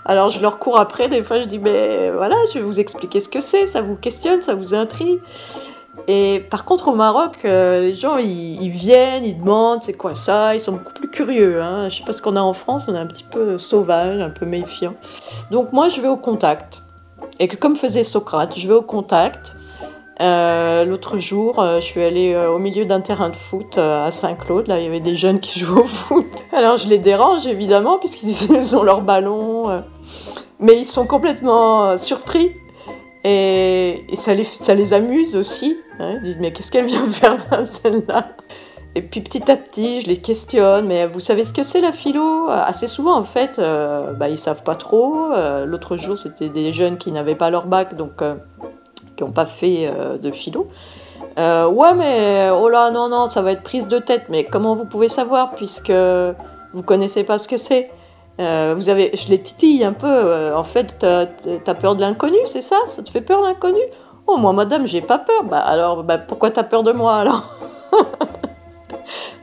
Alors 0.06 0.30
je 0.30 0.42
leur 0.42 0.60
cours 0.60 0.80
après, 0.80 1.08
des 1.08 1.24
fois 1.24 1.40
je 1.40 1.46
dis, 1.46 1.60
mais 1.60 2.10
voilà, 2.12 2.36
je 2.50 2.60
vais 2.60 2.66
vous 2.66 2.80
expliquer 2.80 3.20
ce 3.20 3.30
que 3.30 3.40
c'est, 3.40 3.66
ça 3.66 3.82
vous 3.82 3.96
questionne, 3.96 4.42
ça 4.42 4.56
vous 4.56 4.74
intrigue. 4.74 5.20
Et 6.08 6.46
par 6.50 6.66
contre, 6.66 6.88
au 6.88 6.96
Maroc, 6.96 7.40
euh, 7.46 7.82
les 7.82 7.94
gens, 7.94 8.18
ils, 8.18 8.70
viennent, 8.70 9.24
ils 9.24 9.38
demandent 9.38 9.84
c'est 9.84 9.94
quoi 9.94 10.14
ça, 10.14 10.56
ils 10.56 10.60
sont 10.60 10.74
beaucoup 10.74 10.94
plus 10.94 11.10
curieux. 11.10 11.62
Hein. 11.62 11.90
Je 11.90 11.98
sais 11.98 12.04
pas 12.04 12.14
ce 12.14 12.22
qu'on 12.22 12.36
a 12.36 12.42
en 12.42 12.54
France, 12.54 12.88
on 12.88 12.96
est 12.96 13.00
un 13.00 13.06
petit 13.06 13.24
peu 13.24 13.58
sauvage, 13.58 14.20
un 14.20 14.30
peu 14.30 14.46
méfiant. 14.46 14.96
Donc 15.52 15.74
moi, 15.74 15.90
je 15.90 16.02
vais 16.02 16.08
au 16.08 16.18
contact. 16.18 16.82
Et 17.40 17.48
que 17.48 17.56
comme 17.56 17.76
faisait 17.76 18.04
Socrate, 18.04 18.58
je 18.58 18.68
vais 18.68 18.74
au 18.74 18.82
contact. 18.82 19.56
Euh, 20.22 20.86
L'autre 20.86 21.18
jour, 21.18 21.60
euh, 21.60 21.80
je 21.80 21.86
suis 21.86 22.04
allée 22.04 22.34
euh, 22.34 22.52
au 22.52 22.60
milieu 22.60 22.86
d'un 22.86 23.02
terrain 23.02 23.30
de 23.30 23.36
foot 23.36 23.78
à 23.78 24.12
Saint-Claude. 24.12 24.68
Là, 24.68 24.80
il 24.80 24.86
y 24.86 24.88
avait 24.88 25.00
des 25.00 25.16
jeunes 25.16 25.40
qui 25.40 25.60
jouaient 25.60 25.82
au 25.82 25.86
foot. 25.86 26.28
Alors, 26.52 26.78
je 26.78 26.88
les 26.88 27.00
dérange 27.00 27.48
évidemment, 27.48 27.98
puisqu'ils 27.98 28.76
ont 28.76 28.84
leur 28.84 29.02
ballon. 29.02 29.84
mais 30.60 30.78
ils 30.78 30.86
sont 30.86 31.08
complètement 31.08 31.98
surpris. 31.98 32.52
Et, 33.24 34.06
ça, 34.14 34.34
les, 34.34 34.94
amuse 34.94 35.36
aussi. 35.36 35.78
hein. 36.00 36.16
Ils 36.18 36.24
disent 36.24 36.38
Mais 36.40 36.52
qu'est-ce 36.54 36.72
qu'elle 36.72 36.86
vient 36.86 37.06
faire 37.12 37.38
là, 37.52 37.66
celle-là? 37.66 38.30
Et 38.94 39.02
puis 39.02 39.22
petit 39.22 39.50
à 39.50 39.56
petit, 39.56 40.02
je 40.02 40.08
les 40.08 40.18
questionne. 40.18 40.86
Mais 40.86 41.08
vous 41.08 41.20
savez 41.20 41.46
ce 41.46 41.54
que 41.54 41.64
c'est 41.64 41.82
la 41.82 41.92
philo? 41.94 42.48
Assez 42.50 42.88
souvent, 42.88 43.16
en 43.16 43.24
fait, 43.24 43.58
euh, 43.58 44.12
bah, 44.14 44.30
ils 44.30 44.38
savent 44.38 44.64
pas 44.64 44.76
trop. 44.76 45.30
L'autre 45.66 45.98
jour, 45.98 46.18
c'était 46.18 46.50
des 46.50 46.72
jeunes 46.74 46.98
qui 46.98 47.12
n'avaient 47.12 47.36
pas 47.36 47.50
leur 47.50 47.66
bac, 47.66 47.96
donc. 47.96 48.22
Pas 49.30 49.46
fait 49.46 49.86
euh, 49.88 50.18
de 50.18 50.32
philo. 50.32 50.68
Euh, 51.38 51.68
ouais, 51.68 51.94
mais 51.94 52.50
oh 52.50 52.70
là, 52.70 52.90
non, 52.90 53.10
non, 53.10 53.28
ça 53.28 53.44
va 53.44 53.52
être 53.52 53.62
prise 53.62 53.88
de 53.88 54.00
tête. 54.00 54.24
Mais 54.30 54.46
comment 54.46 54.74
vous 54.74 54.86
pouvez 54.86 55.08
savoir 55.08 55.52
puisque 55.52 55.94
vous 56.74 56.82
connaissez 56.84 57.24
pas 57.24 57.38
ce 57.38 57.48
que 57.48 57.58
c'est? 57.58 57.92
Euh, 58.40 58.74
Vous 58.76 58.90
avez, 58.90 59.12
je 59.14 59.30
les 59.30 59.40
titille 59.40 59.84
un 59.84 59.94
peu. 59.94 60.54
en 60.56 60.64
fait, 60.64 60.96
t'as 61.00 61.28
as 61.68 61.76
peur 61.76 61.96
de 61.96 62.02
l'inconnu, 62.02 62.38
c'est 62.48 62.64
ça? 62.64 62.78
Ça 62.88 63.04
te 63.04 63.12
fait 63.12 63.22
peur 63.22 63.42
l'inconnu? 63.42 63.82
Oh, 64.26 64.38
moi, 64.38 64.54
madame, 64.54 64.88
j'ai 64.88 65.02
pas 65.02 65.20
peur. 65.20 65.44
Bah 65.44 65.60
alors, 65.60 66.04
bah, 66.04 66.18
pourquoi 66.18 66.50
t'as 66.50 66.64
peur 66.64 66.84
de 66.84 66.92
moi 66.92 67.18
alors? 67.18 67.44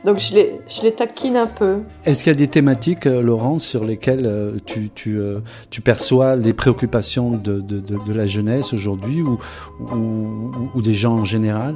Donc 0.05 0.19
je 0.19 0.33
les, 0.33 0.59
je 0.67 0.81
les 0.83 0.91
taquine 0.91 1.37
un 1.37 1.47
peu. 1.47 1.79
Est-ce 2.05 2.23
qu'il 2.23 2.31
y 2.31 2.35
a 2.35 2.37
des 2.37 2.47
thématiques, 2.47 3.05
euh, 3.05 3.21
Laurent, 3.21 3.59
sur 3.59 3.83
lesquelles 3.83 4.25
euh, 4.25 4.57
tu, 4.65 4.89
tu, 4.89 5.19
euh, 5.19 5.39
tu 5.69 5.81
perçois 5.81 6.35
les 6.35 6.53
préoccupations 6.53 7.31
de, 7.31 7.59
de, 7.59 7.79
de, 7.79 7.97
de 8.03 8.13
la 8.13 8.25
jeunesse 8.25 8.73
aujourd'hui 8.73 9.21
ou, 9.21 9.37
ou, 9.79 10.51
ou 10.73 10.81
des 10.81 10.93
gens 10.93 11.13
en 11.13 11.25
général? 11.25 11.75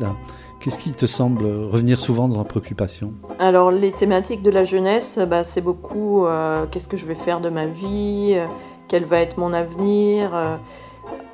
Qu'est-ce 0.60 0.78
qui 0.78 0.92
te 0.94 1.06
semble 1.06 1.46
revenir 1.46 2.00
souvent 2.00 2.30
dans 2.30 2.38
la 2.38 2.46
préoccupation? 2.46 3.12
Alors, 3.38 3.70
les 3.70 3.92
thématiques 3.92 4.42
de 4.42 4.52
la 4.52 4.64
jeunesse, 4.64 5.20
bah, 5.30 5.44
c'est 5.44 5.60
beaucoup 5.60 6.26
euh, 6.26 6.66
qu'est-ce 6.72 6.88
que 6.88 6.96
je 6.96 7.06
vais 7.06 7.16
faire 7.16 7.42
de 7.42 7.50
ma 7.50 7.66
vie, 7.66 8.38
quel 8.88 9.04
va 9.04 9.20
être 9.20 9.38
mon 9.38 9.52
avenir, 9.52 10.34
euh, 10.34 10.56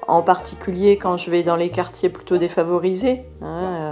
en 0.07 0.23
particulier 0.23 0.97
quand 0.97 1.17
je 1.17 1.29
vais 1.29 1.43
dans 1.43 1.57
les 1.57 1.69
quartiers 1.69 2.09
plutôt 2.09 2.37
défavorisés. 2.37 3.21
hein, 3.43 3.88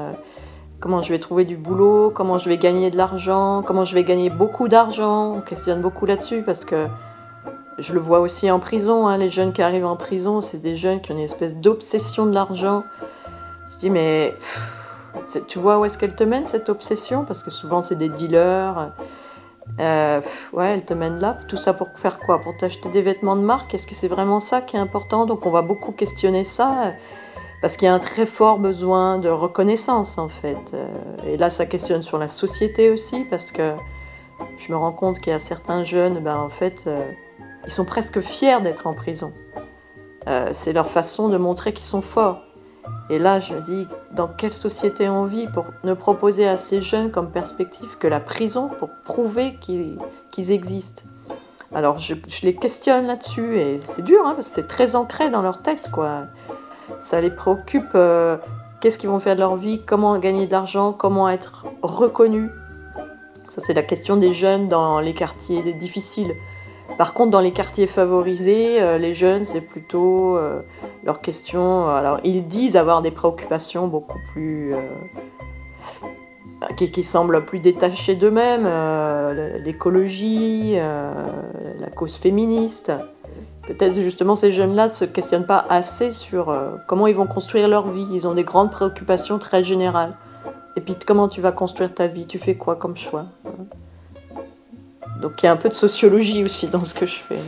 comment 0.80 1.02
je 1.02 1.12
vais 1.12 1.20
trouver 1.20 1.46
du 1.46 1.58
boulot, 1.58 2.12
comment 2.12 2.38
je 2.38 2.50
vais 2.50 2.58
gagner 2.58 2.92
de 2.92 2.98
l'argent, 2.98 3.64
comment 3.66 3.84
je 3.84 3.96
vais 3.96 4.04
gagner 4.04 4.30
beaucoup 4.30 4.68
d'argent. 4.68 5.36
On 5.38 5.42
questionne 5.42 5.82
beaucoup 5.82 6.06
là-dessus 6.06 6.44
parce 6.44 6.66
que 6.66 6.88
je 7.78 7.94
le 7.94 8.00
vois 8.00 8.20
aussi 8.20 8.50
en 8.52 8.60
prison. 8.60 9.08
hein, 9.08 9.18
les 9.18 9.30
jeunes 9.30 9.54
qui 9.54 9.62
arrivent 9.62 9.86
en 9.86 9.96
prison, 9.96 10.42
c'est 10.42 10.62
des 10.62 10.76
jeunes 10.76 11.02
qui 11.02 11.12
ont 11.12 11.16
une 11.16 11.22
espèce 11.22 11.58
d'obsession 11.58 12.26
de 12.26 12.34
l'argent. 12.34 12.84
Je 13.72 13.78
dis, 13.78 13.90
mais 13.90 14.36
tu 15.48 15.60
vois 15.60 15.80
où 15.80 15.86
est-ce 15.86 15.98
qu'elle 15.98 16.16
te 16.16 16.24
mène 16.24 16.46
cette 16.46 16.70
obsession? 16.70 17.26
Parce 17.26 17.44
que 17.44 17.52
souvent 17.52 17.82
c'est 17.82 17.96
des 17.96 18.10
dealers. 18.10 18.92
Euh, 19.80 20.22
ouais, 20.54 20.70
elle 20.74 20.86
te 20.86 20.94
mène 20.94 21.20
là. 21.20 21.38
Tout 21.48 21.58
ça 21.58 21.74
pour 21.74 21.90
faire 21.96 22.20
quoi? 22.20 22.40
Pour 22.40 22.56
t'acheter 22.56 22.90
des 22.90 23.02
vêtements 23.02 23.36
de 23.36 23.42
marque? 23.42 23.74
Est-ce 23.74 23.86
que 23.86 23.96
c'est 23.96 24.08
vraiment 24.08 24.40
ça 24.40 24.62
qui 24.62 24.78
est 24.78 24.80
important? 24.80 25.26
Donc 25.26 25.46
on 25.46 25.52
va 25.52 25.62
beaucoup 25.62 25.92
questionner 25.92 26.44
ça. 26.44 26.94
Parce 27.62 27.76
qu'il 27.76 27.88
y 27.88 27.90
a 27.90 27.94
un 27.94 28.00
très 28.00 28.26
fort 28.26 28.60
besoin 28.60 29.18
de 29.18 29.30
reconnaissance 29.30 30.18
en 30.18 30.30
fait. 30.30 30.72
Euh, 30.74 30.88
Et 31.26 31.38
là 31.38 31.50
ça 31.50 31.66
questionne 31.66 32.02
sur 32.02 32.18
la 32.18 32.28
société 32.28 32.90
aussi 32.92 33.26
parce 33.30 33.52
que 33.52 33.74
je 34.58 34.72
me 34.72 34.78
rends 34.78 34.92
compte 34.92 35.20
qu'il 35.20 35.32
y 35.32 35.36
a 35.36 35.40
certains 35.40 35.84
jeunes, 35.84 36.20
ben, 36.20 36.38
en 36.38 36.50
fait, 36.50 36.84
euh, 36.88 37.04
ils 37.66 37.72
sont 37.72 37.86
presque 37.86 38.22
fiers 38.22 38.62
d'être 38.62 38.88
en 38.88 38.94
prison. 38.94 39.34
Euh, 40.28 40.50
c'est 40.52 40.74
leur 40.74 40.88
façon 40.88 41.30
de 41.30 41.38
montrer 41.38 41.74
qu'ils 41.74 41.86
sont 41.86 42.02
forts. 42.02 42.42
Et 43.10 43.20
là, 43.20 43.40
je 43.40 43.54
me 43.54 43.62
dis, 43.62 43.88
dans 44.12 44.28
quelle 44.28 44.54
société 44.54 45.10
on 45.10 45.26
vit 45.26 45.48
pour 45.48 45.66
ne 45.84 45.94
proposer 45.94 46.48
à 46.48 46.58
ces 46.58 46.82
jeunes 46.82 47.12
comme 47.12 47.32
perspective 47.32 47.98
que 47.98 48.08
la 48.08 48.20
prison 48.20 48.70
pour 48.80 48.90
prouver 49.06 49.58
qu'ils 49.62 50.52
existent? 50.52 51.04
Alors, 51.74 52.00
je, 52.00 52.16
je 52.28 52.46
les 52.46 52.56
questionne 52.56 53.08
là-dessus 53.08 53.58
et 53.60 53.78
c'est 53.80 54.02
dur, 54.02 54.22
hein, 54.26 54.34
parce 54.36 54.48
que 54.48 54.54
c'est 54.54 54.68
très 54.68 54.96
ancré 54.96 55.30
dans 55.30 55.42
leur 55.42 55.62
tête, 55.62 55.90
quoi. 55.92 56.24
Ça 57.00 57.22
les 57.22 57.30
préoccupe. 57.30 57.96
euh, 57.96 58.38
Qu'est-ce 58.80 59.00
qu'ils 59.00 59.10
vont 59.10 59.20
faire 59.20 59.36
de 59.36 59.40
leur 59.40 59.56
vie 59.56 59.82
Comment 59.86 60.18
gagner 60.20 60.46
de 60.46 60.52
l'argent 60.52 60.94
Comment 60.94 61.30
être 61.30 61.66
reconnus 61.82 62.50
Ça, 63.48 63.62
c'est 63.62 63.74
la 63.74 63.84
question 63.84 64.18
des 64.18 64.34
jeunes 64.34 64.68
dans 64.68 65.00
les 65.00 65.14
quartiers 65.14 65.74
difficiles. 65.74 66.34
Par 66.98 67.14
contre, 67.14 67.32
dans 67.32 67.40
les 67.40 67.52
quartiers 67.52 67.88
favorisés, 67.88 68.82
euh, 68.82 68.98
les 68.98 69.14
jeunes, 69.14 69.44
c'est 69.44 69.62
plutôt 69.62 70.38
euh, 70.38 70.62
leur 71.04 71.22
question. 71.22 71.90
Alors, 71.90 72.20
ils 72.24 72.48
disent 72.48 72.78
avoir 72.78 73.02
des 73.02 73.12
préoccupations 73.12 73.88
beaucoup 73.88 74.20
plus. 74.32 74.74
qui, 76.76 77.04
semblent 77.04 77.46
plus 77.46 77.60
détachées 77.60 78.16
d'eux-mêmes, 78.16 78.68
l'écologie, 79.64 80.76
la 80.76 81.90
cause 81.94 82.16
féministe. 82.16 82.92
Peut-être 83.68 84.02
justement 84.02 84.38
ces 84.38 84.52
jeunes-là 84.52 84.86
ne 84.86 84.92
se 84.92 85.04
questionnent 85.04 85.46
pas 85.46 85.66
assez 85.70 86.12
sur 86.12 86.50
euh, 86.50 86.72
comment 86.88 87.06
ils 87.06 87.16
vont 87.16 87.28
construire 87.28 87.68
leur 87.68 87.90
vie. 87.90 88.08
Ils 88.14 88.26
ont 88.26 88.34
des 88.34 88.46
grandes 88.46 88.72
préoccupations 88.72 89.40
très 89.40 89.64
générales. 89.64 90.14
Et 90.78 90.82
puis 90.82 90.96
comment 91.06 91.28
tu 91.28 91.42
vas 91.42 91.52
construire 91.52 91.94
ta 91.94 92.08
vie? 92.08 92.26
Tu 92.26 92.40
fais 92.40 92.56
quoi 92.56 92.78
comme 92.78 92.96
choix? 92.96 93.26
Donc 95.22 95.44
il 95.44 95.48
y 95.48 95.50
a 95.50 95.52
un 95.52 95.58
peu 95.58 95.68
de 95.68 95.74
sociologie 95.74 96.46
aussi 96.46 96.68
dans 96.68 96.86
ce 96.86 96.94
que 96.94 97.06
je 97.06 97.16
fais. 97.16 97.40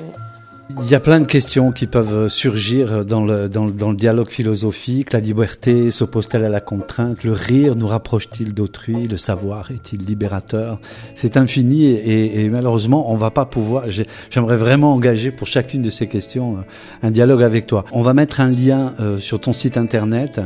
Il 0.77 0.89
y 0.89 0.93
a 0.93 0.99
plein 0.99 1.19
de 1.19 1.25
questions 1.25 1.71
qui 1.71 1.87
peuvent 1.87 2.27
surgir 2.29 3.03
dans 3.03 3.25
le, 3.25 3.49
dans, 3.49 3.65
le- 3.65 3.95
dialogue 3.95 4.29
philosophique. 4.29 5.13
La 5.13 5.19
liberté 5.19 5.89
s'oppose-t-elle 5.89 6.45
à 6.45 6.49
la 6.49 6.61
contrainte? 6.61 7.23
Le 7.23 7.31
rire 7.31 7.75
nous 7.75 7.87
rapproche-t-il 7.87 8.53
d'autrui? 8.53 9.07
Le 9.07 9.17
savoir 9.17 9.71
est-il 9.71 10.05
libérateur? 10.05 10.79
C'est 11.15 11.37
infini 11.37 11.85
et, 11.87 12.47
malheureusement, 12.49 13.11
on 13.11 13.15
va 13.15 13.31
pas 13.31 13.45
pouvoir. 13.45 13.89
j'ai- 13.89 14.05
J'aimerais 14.29 14.57
vraiment 14.57 14.93
engager 14.93 15.31
pour 15.31 15.47
chacune 15.47 15.81
de 15.81 15.89
ces 15.89 16.05
questions 16.07 16.57
euh, 16.57 16.61
un 17.01 17.09
dialogue 17.11 17.41
avec 17.43 17.65
toi. 17.65 17.83
On 17.91 18.03
va 18.03 18.13
mettre 18.13 18.39
un 18.39 18.49
lien 18.51 18.93
euh, 18.99 19.17
sur 19.17 19.39
ton 19.41 19.53
site 19.53 19.75
internet 19.75 20.39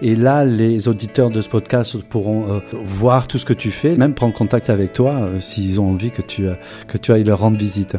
et 0.00 0.14
là, 0.14 0.44
les 0.44 0.86
auditeurs 0.86 1.30
de 1.30 1.40
ce 1.40 1.48
podcast 1.48 1.96
pourront 2.04 2.48
euh, 2.48 2.60
voir 2.84 3.26
tout 3.26 3.38
ce 3.38 3.44
que 3.44 3.52
tu 3.52 3.70
fais, 3.72 3.96
même 3.96 4.14
prendre 4.14 4.34
contact 4.34 4.70
avec 4.70 4.92
toi 4.92 5.30
s'ils 5.40 5.80
ont 5.80 5.90
envie 5.90 6.12
que 6.12 6.22
tu, 6.22 6.46
que 6.86 6.96
tu 6.96 7.12
ailles 7.12 7.24
leur 7.24 7.40
rendre 7.40 7.58
visite. 7.58 7.96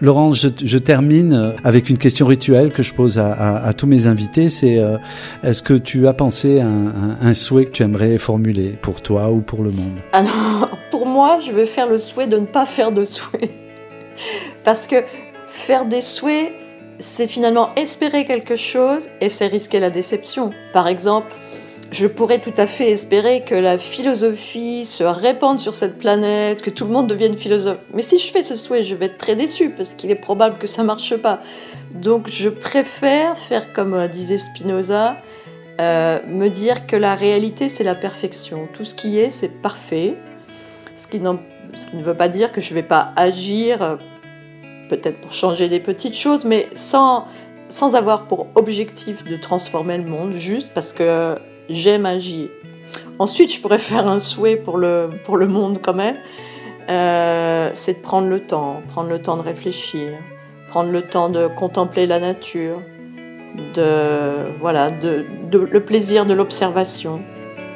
Laurent, 0.00 0.32
je, 0.32 0.48
je 0.64 0.78
termine 0.78 1.01
euh, 1.10 1.52
avec 1.64 1.90
une 1.90 1.98
question 1.98 2.26
rituelle 2.26 2.72
que 2.72 2.82
je 2.82 2.94
pose 2.94 3.18
à, 3.18 3.72
tous 3.76 3.86
mes 3.86 4.06
invités. 4.06 4.48
C'est 4.48 4.78
euh, 4.78 4.98
est-ce 5.42 5.62
que 5.62 5.74
tu 5.74 6.06
as 6.06 6.12
pensé 6.12 6.60
à 6.60 6.66
un, 6.66 7.34
souhait 7.34 7.64
que 7.64 7.70
tu 7.70 7.82
aimerais 7.82 8.18
formuler 8.18 8.78
pour 8.80 9.02
toi 9.02 9.30
ou 9.30 9.40
pour 9.40 9.62
le 9.62 9.70
monde? 9.70 9.98
Alors, 10.12 10.70
pour 10.90 11.06
moi, 11.06 11.38
je 11.44 11.52
vais 11.52 11.66
faire 11.66 11.88
le 11.88 11.98
souhait 11.98 12.26
de 12.26 12.38
ne 12.38 12.46
pas 12.46 12.66
faire 12.66 12.92
de 12.92 13.04
souhait. 13.04 13.50
Parce 14.64 14.86
que 14.86 14.96
faire 15.46 15.86
des 15.86 16.00
souhaits, 16.00 16.52
c'est 16.98 17.26
finalement 17.26 17.70
espérer 17.76 18.24
quelque 18.24 18.56
chose 18.56 19.08
et 19.20 19.28
c'est 19.28 19.46
risquer 19.46 19.80
la 19.80 19.90
déception. 19.90 20.52
Par 20.72 20.88
exemple, 20.88 21.32
je 21.92 22.06
pourrais 22.06 22.40
tout 22.40 22.54
à 22.56 22.66
fait 22.66 22.90
espérer 22.90 23.44
que 23.44 23.54
la 23.54 23.76
philosophie 23.76 24.86
se 24.86 25.04
répande 25.04 25.60
sur 25.60 25.74
cette 25.74 25.98
planète, 25.98 26.62
que 26.62 26.70
tout 26.70 26.86
le 26.86 26.90
monde 26.90 27.06
devienne 27.06 27.36
philosophe. 27.36 27.78
Mais 27.92 28.00
si 28.02 28.18
je 28.18 28.32
fais 28.32 28.42
ce 28.42 28.56
souhait, 28.56 28.82
je 28.82 28.94
vais 28.94 29.06
être 29.06 29.18
très 29.18 29.36
déçu 29.36 29.68
parce 29.70 29.94
qu'il 29.94 30.10
est 30.10 30.14
probable 30.16 30.56
que 30.58 30.66
ça 30.66 30.82
marche 30.82 31.14
pas. 31.18 31.40
Donc 31.94 32.28
je 32.28 32.48
préfère 32.48 33.36
faire 33.36 33.74
comme 33.74 33.92
euh, 33.92 34.08
disait 34.08 34.38
Spinoza, 34.38 35.18
euh, 35.82 36.18
me 36.26 36.48
dire 36.48 36.86
que 36.86 36.96
la 36.96 37.14
réalité 37.14 37.68
c'est 37.68 37.84
la 37.84 37.94
perfection. 37.94 38.68
Tout 38.72 38.86
ce 38.86 38.94
qui 38.94 39.18
est, 39.18 39.28
c'est 39.28 39.60
parfait. 39.60 40.16
Ce 40.96 41.06
qui, 41.06 41.20
n'en- 41.20 41.40
ce 41.74 41.86
qui 41.88 41.96
ne 41.96 42.02
veut 42.02 42.16
pas 42.16 42.28
dire 42.28 42.52
que 42.52 42.62
je 42.62 42.70
ne 42.70 42.76
vais 42.76 42.82
pas 42.86 43.12
agir 43.16 43.82
euh, 43.82 43.96
peut-être 44.88 45.20
pour 45.20 45.34
changer 45.34 45.68
des 45.68 45.80
petites 45.80 46.16
choses, 46.16 46.46
mais 46.46 46.68
sans, 46.74 47.26
sans 47.68 47.94
avoir 47.94 48.28
pour 48.28 48.46
objectif 48.54 49.24
de 49.24 49.36
transformer 49.36 49.98
le 49.98 50.04
monde, 50.04 50.32
juste 50.32 50.72
parce 50.74 50.94
que 50.94 51.36
j'aime 51.68 52.06
agir. 52.06 52.48
Ensuite, 53.18 53.54
je 53.54 53.60
pourrais 53.60 53.78
faire 53.78 54.08
un 54.08 54.18
souhait 54.18 54.56
pour 54.56 54.78
le, 54.78 55.10
pour 55.24 55.36
le 55.36 55.46
monde 55.46 55.78
quand 55.82 55.94
même, 55.94 56.16
euh, 56.88 57.70
c'est 57.72 57.98
de 57.98 58.02
prendre 58.02 58.28
le 58.28 58.40
temps, 58.40 58.82
prendre 58.88 59.08
le 59.08 59.20
temps 59.20 59.36
de 59.36 59.42
réfléchir, 59.42 60.08
prendre 60.68 60.90
le 60.90 61.02
temps 61.02 61.28
de 61.28 61.46
contempler 61.46 62.06
la 62.06 62.18
nature, 62.18 62.80
de 63.74 64.58
voilà, 64.60 64.90
de, 64.90 65.24
le 65.52 65.80
plaisir 65.84 66.26
de 66.26 66.34
l'observation, 66.34 67.20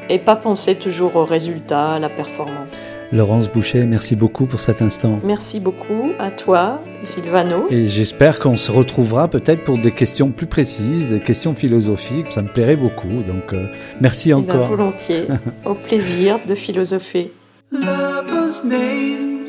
et 0.08 0.18
pas 0.18 0.36
penser 0.36 0.76
toujours 0.76 1.16
au 1.16 1.24
résultat, 1.24 1.92
à 1.92 1.98
la 1.98 2.08
performance. 2.08 2.80
Laurence 3.12 3.48
Boucher, 3.50 3.86
merci 3.86 4.16
beaucoup 4.16 4.46
pour 4.46 4.58
cet 4.60 4.82
instant. 4.82 5.20
Merci 5.24 5.60
beaucoup 5.60 6.10
à 6.18 6.30
toi, 6.30 6.80
Sylvano. 7.04 7.66
Et 7.70 7.86
j'espère 7.86 8.38
qu'on 8.40 8.56
se 8.56 8.72
retrouvera 8.72 9.28
peut-être 9.28 9.62
pour 9.64 9.78
des 9.78 9.92
questions 9.92 10.30
plus 10.30 10.46
précises, 10.46 11.10
des 11.10 11.20
questions 11.20 11.54
philosophiques. 11.54 12.32
Ça 12.32 12.42
me 12.42 12.48
plairait 12.48 12.76
beaucoup. 12.76 13.22
Donc, 13.24 13.52
euh, 13.52 13.66
merci 14.00 14.30
Eh 14.30 14.34
ben, 14.34 14.40
encore. 14.40 14.66
volontiers, 14.66 15.26
au 15.64 15.74
plaisir 15.74 16.38
de 16.48 16.54
philosopher. 16.54 17.30
Lovers' 17.72 18.64
names 18.64 19.46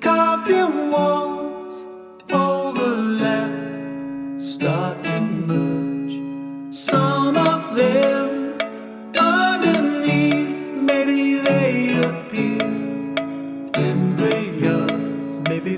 carved 0.00 0.50
in 0.50 0.68
walls 0.92 1.86
overlap, 2.32 3.50
start 4.38 4.97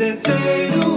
deseo. 0.01 0.90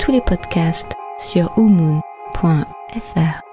Tous 0.00 0.12
les 0.12 0.22
podcasts 0.22 0.96
sur 1.18 1.52
umoon.fr. 1.58 3.49